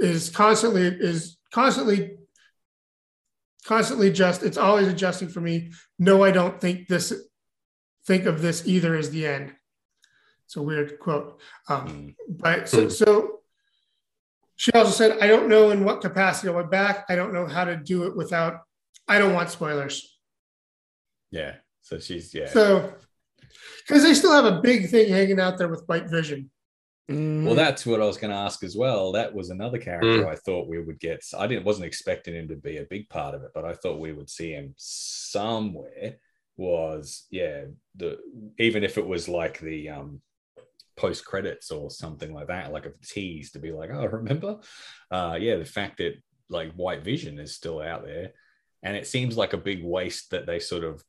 [0.00, 2.16] is constantly is constantly
[3.64, 5.72] constantly just it's always adjusting for me.
[5.98, 7.12] No, I don't think this
[8.06, 9.52] think of this either as the end.
[10.46, 11.40] It's a weird quote.
[11.68, 12.88] Um, mm, but so, Hmm.
[12.88, 13.40] so
[14.56, 17.04] she also said, I don't know in what capacity I'll be back.
[17.08, 18.62] I don't know how to do it without,
[19.08, 20.18] I don't want spoilers.
[21.30, 21.54] yeah.
[21.80, 22.48] So she's yeah.
[22.48, 22.92] So,
[23.86, 26.50] because they still have a big thing hanging out there with White Vision.
[27.10, 27.46] Mm.
[27.46, 29.12] Well, that's what I was going to ask as well.
[29.12, 31.24] That was another character I thought we would get.
[31.36, 34.00] I didn't wasn't expecting him to be a big part of it, but I thought
[34.00, 36.16] we would see him somewhere.
[36.58, 37.64] Was yeah,
[37.96, 38.18] the
[38.58, 40.20] even if it was like the um
[40.96, 44.58] post credits or something like that, like a tease to be like, oh, remember?
[45.10, 46.14] Uh, yeah, the fact that
[46.50, 48.32] like White Vision is still out there,
[48.82, 51.02] and it seems like a big waste that they sort of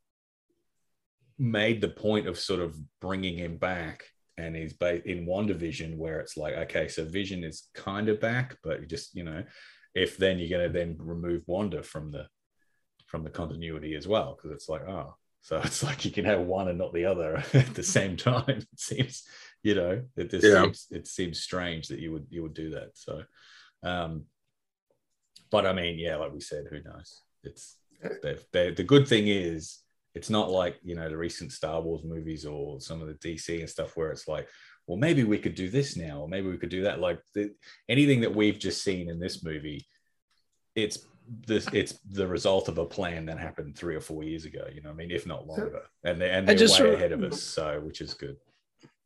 [1.37, 4.03] made the point of sort of bringing him back.
[4.37, 8.55] And he's ba- in WandaVision where it's like okay so vision is kind of back
[8.63, 9.43] but just you know
[9.93, 12.25] if then you're going to then remove wanda from the
[13.07, 16.39] from the continuity as well because it's like oh so it's like you can have
[16.39, 18.45] one and not the other at the same time.
[18.47, 19.23] It seems
[19.61, 20.63] you know it just Yeah.
[20.63, 22.91] seems it seems strange that you would you would do that.
[22.93, 23.23] So
[23.83, 24.23] um
[25.51, 27.77] but i mean yeah like we said who knows it's
[28.23, 29.79] they've, they the good thing is
[30.15, 33.59] it's not like you know the recent Star Wars movies or some of the DC
[33.59, 34.47] and stuff where it's like,
[34.87, 36.99] well, maybe we could do this now, or maybe we could do that.
[36.99, 37.53] Like the,
[37.87, 39.85] anything that we've just seen in this movie,
[40.75, 41.05] it's
[41.45, 44.65] this it's the result of a plan that happened three or four years ago.
[44.73, 47.11] You know, I mean, if not longer, and they and they're just way re- ahead
[47.11, 48.37] of us, so which is good.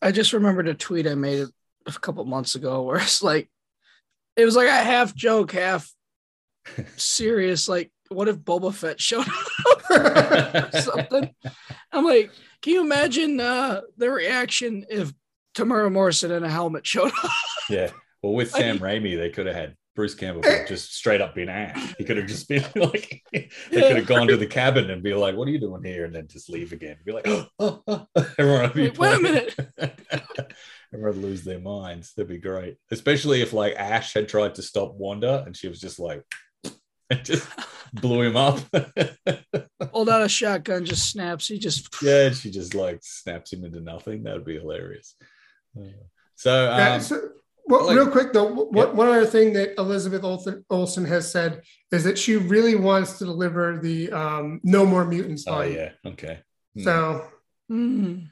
[0.01, 1.47] I just remembered a tweet I made
[1.85, 3.49] a couple months ago where it's like,
[4.35, 5.91] it was like a half joke, half
[6.97, 7.67] serious.
[7.67, 11.33] Like, what if Boba Fett showed up or something?
[11.91, 12.31] I'm like,
[12.61, 15.11] can you imagine uh, the reaction if
[15.55, 17.31] Temuera Morrison in a helmet showed up?
[17.69, 17.91] Yeah.
[18.21, 21.49] Well, with I Sam Raimi, they could have had Bruce Campbell just straight up been
[21.49, 21.93] Ash.
[21.97, 25.13] He could have just been like, they could have gone to the cabin and be
[25.13, 26.97] like, "What are you doing here?" and then just leave again.
[27.05, 28.07] Be like, "Oh, oh, oh."
[28.39, 29.55] everyone would be Wait, wait a minute.
[30.91, 32.13] everyone would lose their minds.
[32.15, 35.79] That'd be great, especially if like Ash had tried to stop Wanda and she was
[35.79, 36.23] just like,
[37.09, 37.47] and just
[37.93, 38.59] blew him up.
[39.91, 41.47] Pulled out a shotgun, just snaps.
[41.47, 44.23] He just yeah, she just like snaps him into nothing.
[44.23, 45.15] That would be hilarious.
[45.79, 45.85] Uh,
[46.35, 47.29] so, um, Yeah, so-
[47.65, 48.95] well, like- real quick though, what, Yep.
[48.95, 53.25] one other thing that Elizabeth Olsen, Olsen has said is that she really wants to
[53.25, 56.39] deliver the um, "No More Mutants" oh yeah, okay,
[56.75, 56.83] Hmm.
[56.83, 57.27] So
[57.71, 58.27] Mm.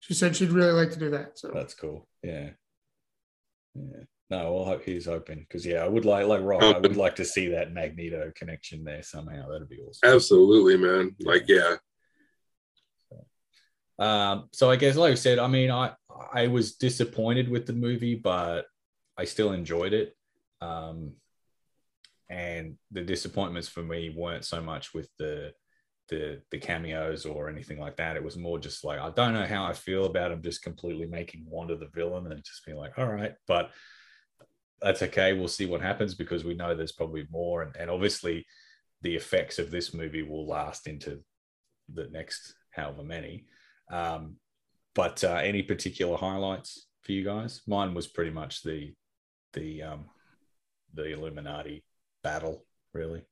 [0.00, 1.38] she said she'd really like to do that.
[1.38, 2.06] So that's cool.
[2.22, 2.50] Yeah,
[3.74, 4.04] yeah.
[4.28, 6.62] No, well, hope he's hoping because yeah, I would like like Rob.
[6.62, 9.48] I would like to see that Magneto connection there somehow.
[9.48, 10.14] That'd be awesome.
[10.14, 11.14] Absolutely, man.
[11.20, 11.76] Like, yeah,
[13.98, 15.92] Um, so I guess, like I said, I mean, I
[16.32, 18.66] I was disappointed with the movie, but
[19.16, 20.16] I still enjoyed it.
[20.60, 21.12] Um,
[22.28, 25.52] and the disappointments for me weren't so much with the
[26.08, 28.16] the the cameos or anything like that.
[28.16, 31.06] It was more just like I don't know how I feel about him just completely
[31.06, 33.70] making Wanda the villain and just being like, all right, but
[34.82, 35.32] that's okay.
[35.32, 38.46] We'll see what happens because we know there's probably more, and, and obviously
[39.02, 41.20] the effects of this movie will last into
[41.92, 43.46] the next however many.
[43.90, 44.36] Um,
[44.94, 47.62] but uh, any particular highlights for you guys?
[47.66, 48.94] Mine was pretty much the
[49.52, 50.06] the um,
[50.94, 51.84] the Illuminati
[52.22, 53.22] battle, really.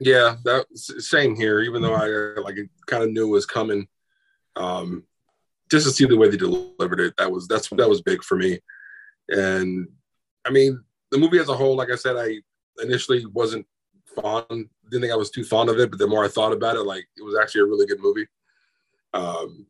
[0.00, 0.36] yeah.
[0.44, 1.60] That same here.
[1.60, 2.56] Even though I uh, like
[2.86, 3.86] kind of knew was coming,
[4.56, 5.04] um,
[5.70, 8.36] just to see the way they delivered it, that was that's that was big for
[8.36, 8.58] me.
[9.28, 9.88] And
[10.48, 12.36] I mean, the movie as a whole, like I said, I
[12.82, 13.66] initially wasn't
[14.14, 14.68] fond.
[14.90, 16.82] Didn't think I was too fond of it, but the more I thought about it,
[16.84, 18.26] like it was actually a really good movie.
[19.12, 19.66] Um,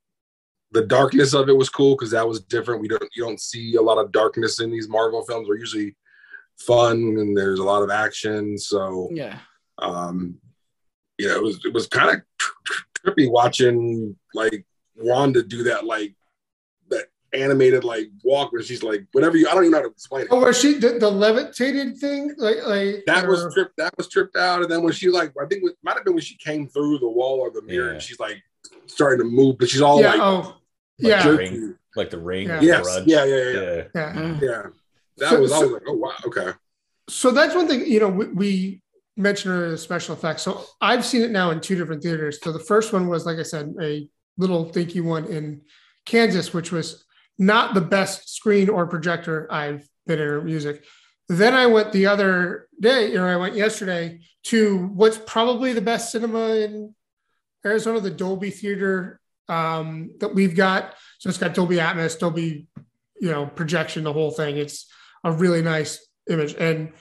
[0.72, 2.80] the darkness of it was cool because that was different.
[2.80, 5.48] We don't you don't see a lot of darkness in these Marvel films.
[5.48, 5.96] They're usually
[6.58, 8.58] fun and there's a lot of action.
[8.58, 9.38] So Yeah.
[9.78, 10.38] um,
[11.18, 12.22] you know, it was it was kind of
[12.98, 14.66] trippy watching like
[14.96, 16.14] Wanda do that like
[17.34, 20.22] animated like walk where she's like whatever you I don't even know how to explain
[20.22, 20.28] it.
[20.30, 22.34] oh, was she the, the levitated thing?
[22.38, 23.76] Like like That or- was tripped.
[23.76, 26.14] That was tripped out, and then when she like, I think it might have been
[26.14, 27.92] when she came through the wall or the mirror, Yeah.
[27.94, 28.42] and she's like
[28.86, 30.12] starting to move, but she's all yeah.
[30.12, 30.36] like, oh,
[30.98, 31.22] Like yeah.
[31.22, 31.50] the jerky.
[31.58, 32.48] ring, like the ring.
[32.48, 32.54] Yeah.
[32.56, 33.82] of the yes, yeah, yeah, yeah, yeah, yeah.
[33.94, 34.12] yeah.
[34.14, 34.40] Mm.
[34.40, 34.62] yeah.
[35.18, 35.52] That So- was.
[35.52, 36.52] I so- was like, oh wow, okay.
[37.10, 38.82] So that's one thing, you know, we, we
[39.16, 40.42] mentioned earlier the special effects.
[40.42, 42.38] So I've seen it now in two different theaters.
[42.42, 45.62] So the first one was, like I said, a little dinky one in
[46.04, 47.06] Kansas, which was
[47.38, 50.84] not the best screen or projector I've been in music.
[51.28, 56.10] Then I went the other day, or I went yesterday to what's probably the best
[56.10, 56.94] cinema in
[57.64, 60.94] Arizona, the Dolby Theater um, that we've got.
[61.18, 62.66] So it's got Dolby Atmos, Dolby,
[63.20, 64.56] you know, projection, the whole thing.
[64.56, 64.86] It's
[65.22, 66.54] a really nice image.
[66.54, 66.92] And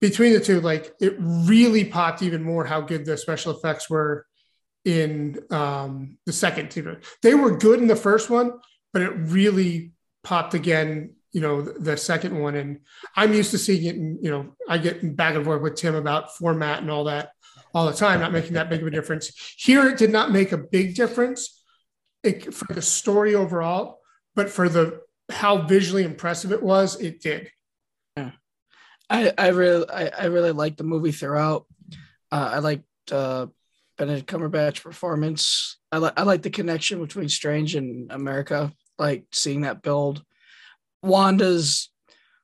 [0.00, 4.26] between the two, like it really popped even more how good the special effects were
[4.84, 7.00] in um, the second theater.
[7.22, 8.52] They were good in the first one,
[8.92, 12.54] but it really popped again, you know, the, second one.
[12.56, 12.80] And
[13.16, 15.94] I'm used to seeing it, and you know, I get back and forth with Tim
[15.94, 17.32] about format and all that
[17.74, 19.30] all the time, not making that big of a difference.
[19.56, 21.62] Here, it did not make a big difference
[22.22, 24.00] it, for the story overall,
[24.34, 27.50] but for the how visually impressive it was, it did.
[28.16, 28.32] yeah.
[29.08, 31.66] I, I really I, I really liked the movie throughout.
[32.32, 33.46] Uh, I liked uh,
[33.98, 35.78] Benedict Cumberbatch performance.
[35.92, 38.72] I like I like the connection between Strange and America.
[39.00, 40.22] Like seeing that build.
[41.02, 41.90] Wanda's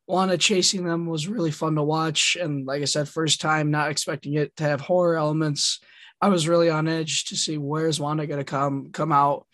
[0.09, 3.91] Wanda chasing them was really fun to watch, and like I said, first time not
[3.91, 5.81] expecting it to have horror elements.
[6.21, 9.47] I was really on edge to see where's Wanda gonna come come out,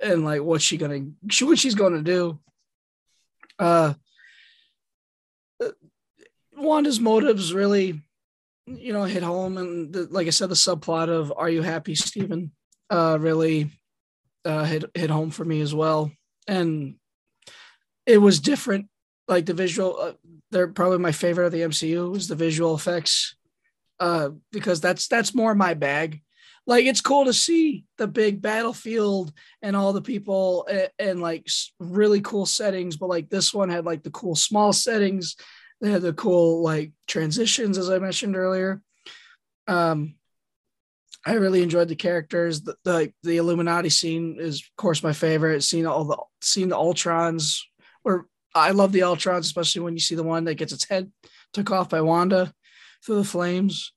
[0.00, 2.38] and like what's she gonna she what she's gonna do.
[3.58, 3.94] Uh,
[6.54, 8.02] Wanda's motives really,
[8.66, 11.94] you know, hit home, and the, like I said, the subplot of "Are you happy,
[11.94, 12.52] Stephen?"
[12.90, 13.70] Uh, really
[14.44, 16.12] uh, hit hit home for me as well,
[16.48, 16.96] and
[18.06, 18.86] it was different.
[19.28, 20.12] Like the visual, uh,
[20.50, 23.36] they're probably my favorite of the MCU was the visual effects,
[24.00, 26.22] uh, because that's that's more my bag.
[26.66, 31.46] Like it's cool to see the big battlefield and all the people and, and like
[31.78, 35.36] really cool settings, but like this one had like the cool small settings
[35.80, 38.82] they had the cool like transitions as i mentioned earlier
[39.66, 40.14] um
[41.26, 45.62] i really enjoyed the characters the, the the illuminati scene is of course my favorite
[45.62, 47.60] seeing all the seeing the ultrons
[48.04, 51.10] or i love the ultrons especially when you see the one that gets its head
[51.52, 52.52] took off by wanda
[53.04, 53.92] through the flames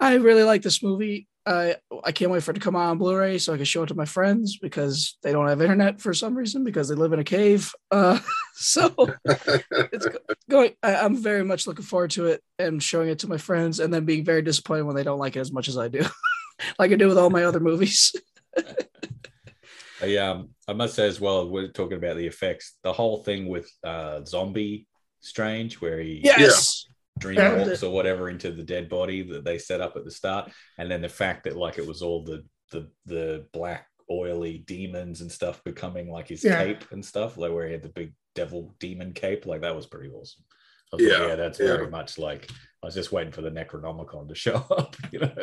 [0.00, 2.98] i really like this movie I I can't wait for it to come out on
[2.98, 6.12] Blu-ray so I can show it to my friends because they don't have internet for
[6.12, 7.72] some reason because they live in a cave.
[7.90, 8.18] Uh,
[8.54, 8.92] so
[9.24, 10.06] it's
[10.50, 10.72] going.
[10.82, 13.94] I, I'm very much looking forward to it and showing it to my friends, and
[13.94, 16.00] then being very disappointed when they don't like it as much as I do,
[16.78, 18.12] like I do with all my other movies.
[20.02, 22.76] I, um, I must say as well, we're talking about the effects.
[22.82, 24.86] The whole thing with uh, zombie
[25.20, 26.86] Strange, where he Yes,
[27.18, 27.64] dream Yeah.
[27.64, 30.90] walks or whatever into the dead body that they set up at the start, and
[30.90, 35.32] then the fact that like it was all the the the black oily demons and
[35.32, 36.58] stuff becoming like his Yeah.
[36.58, 39.86] cape and stuff, like where he had the big devil demon cape, like that was
[39.86, 40.44] pretty awesome.
[41.00, 41.66] I was Yeah, like, yeah, that's yeah.
[41.66, 42.50] very much like
[42.82, 45.34] I was just waiting for the Necronomicon to show up, you know.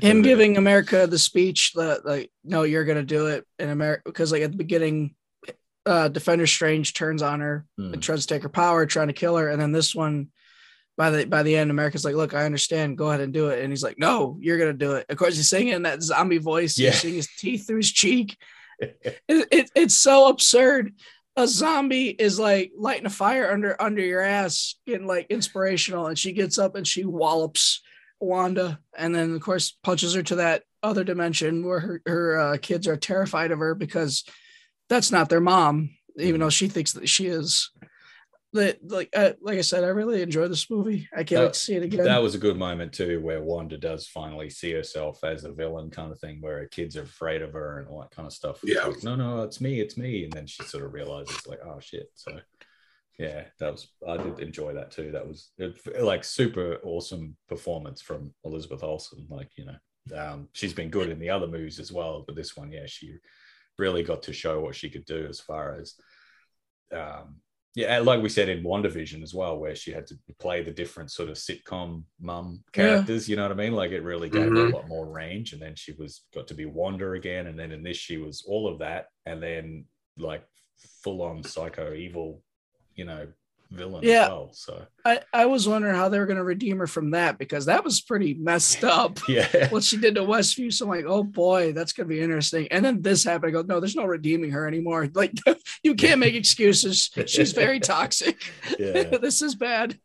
[0.00, 4.32] him giving America the speech that like, no, you're gonna do it in America because
[4.32, 5.14] like at the beginning,
[5.86, 7.94] uh Defender Strange turns on her Hmm.
[7.94, 10.28] and tries to take her power, trying to kill her, and then this one.
[10.98, 12.98] By the by the end, America's like, look, I understand.
[12.98, 13.60] Go ahead and do it.
[13.62, 15.06] And he's like, no, you're gonna do it.
[15.08, 16.78] Of course, he's singing in that zombie voice.
[16.78, 16.90] Yeah.
[16.90, 18.36] He's seeing his teeth through his cheek.
[18.80, 20.92] It, it, it's so absurd.
[21.36, 26.18] A zombie is like lighting a fire under under your ass, getting like inspirational, and
[26.18, 27.80] she gets up and she wallops
[28.20, 32.56] Wanda, and then of course punches her to that other dimension where her her uh,
[32.60, 34.24] kids are terrified of her because
[34.88, 37.70] that's not their mom, even though she thinks that she is.
[38.54, 41.08] That like uh, like I said, I really enjoy this movie.
[41.16, 42.04] I can't Uh, wait to see it again.
[42.04, 45.90] that was a good moment too, where Wanda does finally see herself as a villain,
[45.90, 48.32] kind of thing, where her kids are afraid of her and all that kind of
[48.34, 48.60] stuff.
[48.62, 48.84] Yeah.
[48.84, 51.80] like, no, no, it's me, it's me, and then she sort of realizes, like, oh
[51.80, 52.10] shit.
[52.14, 52.38] So,
[53.18, 55.12] yeah, that was I did enjoy that too.
[55.12, 59.26] That was it, like super awesome performance from Elizabeth Olsen.
[59.30, 62.54] Like, you know, um, she's been good in the other movies as well, but this
[62.54, 63.14] one, yeah, she
[63.78, 65.94] really got to show what she could do as far as
[66.94, 67.36] um
[67.74, 71.10] yeah, like we said in WandaVision as well, where she had to play the different
[71.10, 73.72] sort of sitcom mum characters, you know what I mean?
[73.72, 74.72] Like it really gave her Mhm.
[74.72, 75.52] a lot more range.
[75.54, 77.46] And then she was got to be Wanda again.
[77.46, 79.06] And then in this, she was all of that.
[79.24, 79.86] And then
[80.18, 80.44] like
[81.02, 82.42] full on psycho evil,
[82.94, 83.26] you know,
[83.72, 84.24] villain Yeah.
[84.24, 84.50] as well.
[84.52, 87.66] So I, I was wondering how they were going to redeem her from that because
[87.66, 89.18] that was pretty messed up.
[89.28, 89.68] yeah.
[89.70, 90.72] what she did to Westview.
[90.72, 92.68] So I'm like, oh boy, that's gonna be interesting.
[92.70, 93.50] And then this happened.
[93.50, 95.08] I go, no, there's no redeeming her anymore.
[95.14, 95.32] Like
[95.82, 97.10] you can't make excuses.
[97.26, 98.42] She's very toxic.
[98.78, 99.04] Yeah.
[99.18, 99.98] this is bad.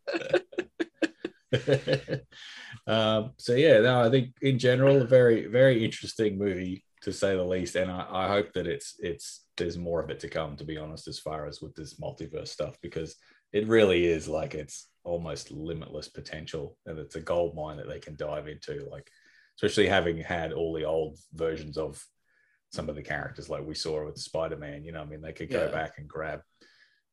[2.86, 7.36] um, so yeah, no, I think in general, a very, very interesting movie to say
[7.36, 7.76] the least.
[7.76, 10.76] And I, I hope that it's it's there's more of it to come, to be
[10.78, 13.16] honest, as far as with this multiverse stuff, because
[13.52, 17.98] it really is like it's almost limitless potential and it's a gold mine that they
[17.98, 19.08] can dive into, like
[19.56, 22.04] especially having had all the old versions of
[22.70, 25.50] some of the characters like we saw with Spider-Man, you know, I mean they could
[25.50, 25.70] go Yeah.
[25.70, 26.42] back and grab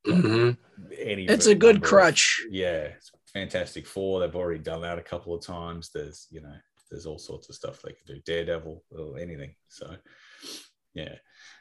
[0.06, 0.58] Mhm.
[0.98, 2.46] any It's a good number of- crutch.
[2.50, 4.20] yeah, it's Fantastic Four.
[4.20, 5.90] They've already done that a couple of times.
[5.94, 6.56] There's, you know,
[6.92, 8.22] there's all sorts of stuff they could do.
[8.22, 9.56] Daredevil or anything.
[9.68, 9.98] So,
[10.94, 11.16] yeah.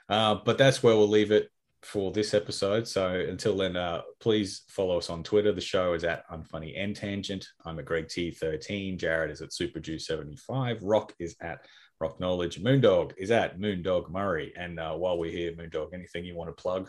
[0.09, 1.51] Uh, but that's where we'll leave it
[1.85, 2.89] for this episode.
[2.89, 5.53] So until then, uh, please follow us on Twitter.
[5.53, 7.47] The show is at Unfunny and Tangent.
[7.65, 8.99] I'm at Greig T13.
[8.99, 10.79] Jared is at SuperJew75.
[10.83, 11.67] Rok is at
[12.01, 12.63] Roknowledge.
[12.63, 14.53] Moondog is at Moondog Murray.
[14.57, 16.89] And uh, while we're here, Moondog, anything you want to plug?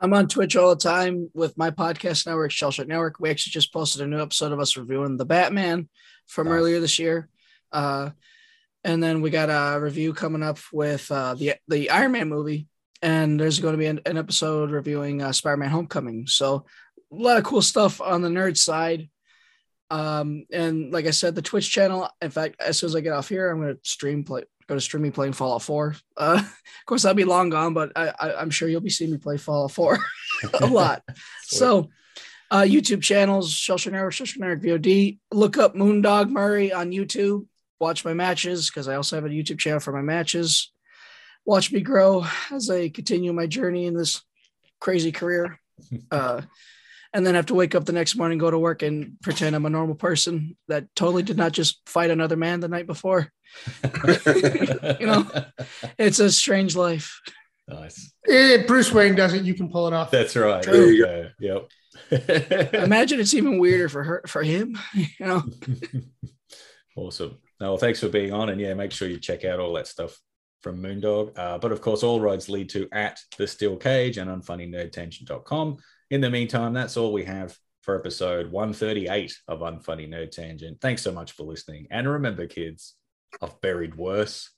[0.00, 3.20] I'm on Twitch all the time with my podcast network, Shellshock Network.
[3.20, 5.88] We actually just posted a new episode of us reviewing the Batman
[6.26, 6.54] from Nice.
[6.54, 7.28] earlier this year.
[7.72, 8.10] Uh,
[8.82, 12.68] and then we got a review coming up with uh, the the Iron Man movie,
[13.02, 16.26] and there's going to be an, an episode reviewing uh, Spider-Man: Homecoming.
[16.26, 16.66] So
[17.12, 19.08] a lot of cool stuff on the nerd side.
[19.90, 22.08] Um, and like I said, the Twitch channel.
[22.20, 24.42] In fact, as soon as I get off here, I'm going to stream play.
[24.66, 25.94] Go to stream me playing Fallout 4.
[26.16, 29.10] Uh, of course, I'll be long gone, but I, I, I'm sure you'll be seeing
[29.10, 29.98] me play Fallout 4
[30.60, 31.02] a lot.
[31.46, 31.90] So,
[32.50, 35.18] uh, YouTube channels, Shellshock Network, Shellshock Network VOD.
[35.30, 37.46] Look up Moondog Murray on YouTube.
[37.78, 40.72] Watch my matches because I also have a YouTube channel for my matches.
[41.46, 44.22] Watch me grow as I continue my journey in this
[44.80, 45.58] crazy career.
[46.10, 46.40] Uh,
[47.14, 49.66] and then have to wake up the next morning, go to work, and pretend I'm
[49.66, 53.32] a normal person that totally did not just fight another man the night before.
[55.00, 55.30] You know?
[55.96, 57.20] It's a strange life.
[57.68, 58.12] nice.
[58.24, 60.10] If Bruce Wayne does it, you can pull it off.
[60.10, 60.62] That's right.
[60.62, 60.72] True.
[60.72, 61.68] There you go.
[62.10, 62.72] Yep.
[62.74, 64.76] Imagine it's even weirder for her, for him.
[64.94, 65.42] You know,
[66.96, 67.38] awesome.
[67.60, 68.48] No, well, thanks for being on.
[68.48, 70.18] And yeah, make sure you check out all that stuff
[70.64, 71.38] from Moondog.
[71.38, 75.76] Uh, but of course, all roads lead to at the steel cage and unfunnynerdtangent.com.
[76.10, 80.80] In the meantime, that's all we have for episode 138 of Unfunny Nerd Tangent.
[80.80, 81.86] Thanks so much for listening.
[81.90, 82.94] And remember, kids,
[83.42, 84.50] I've buried worse.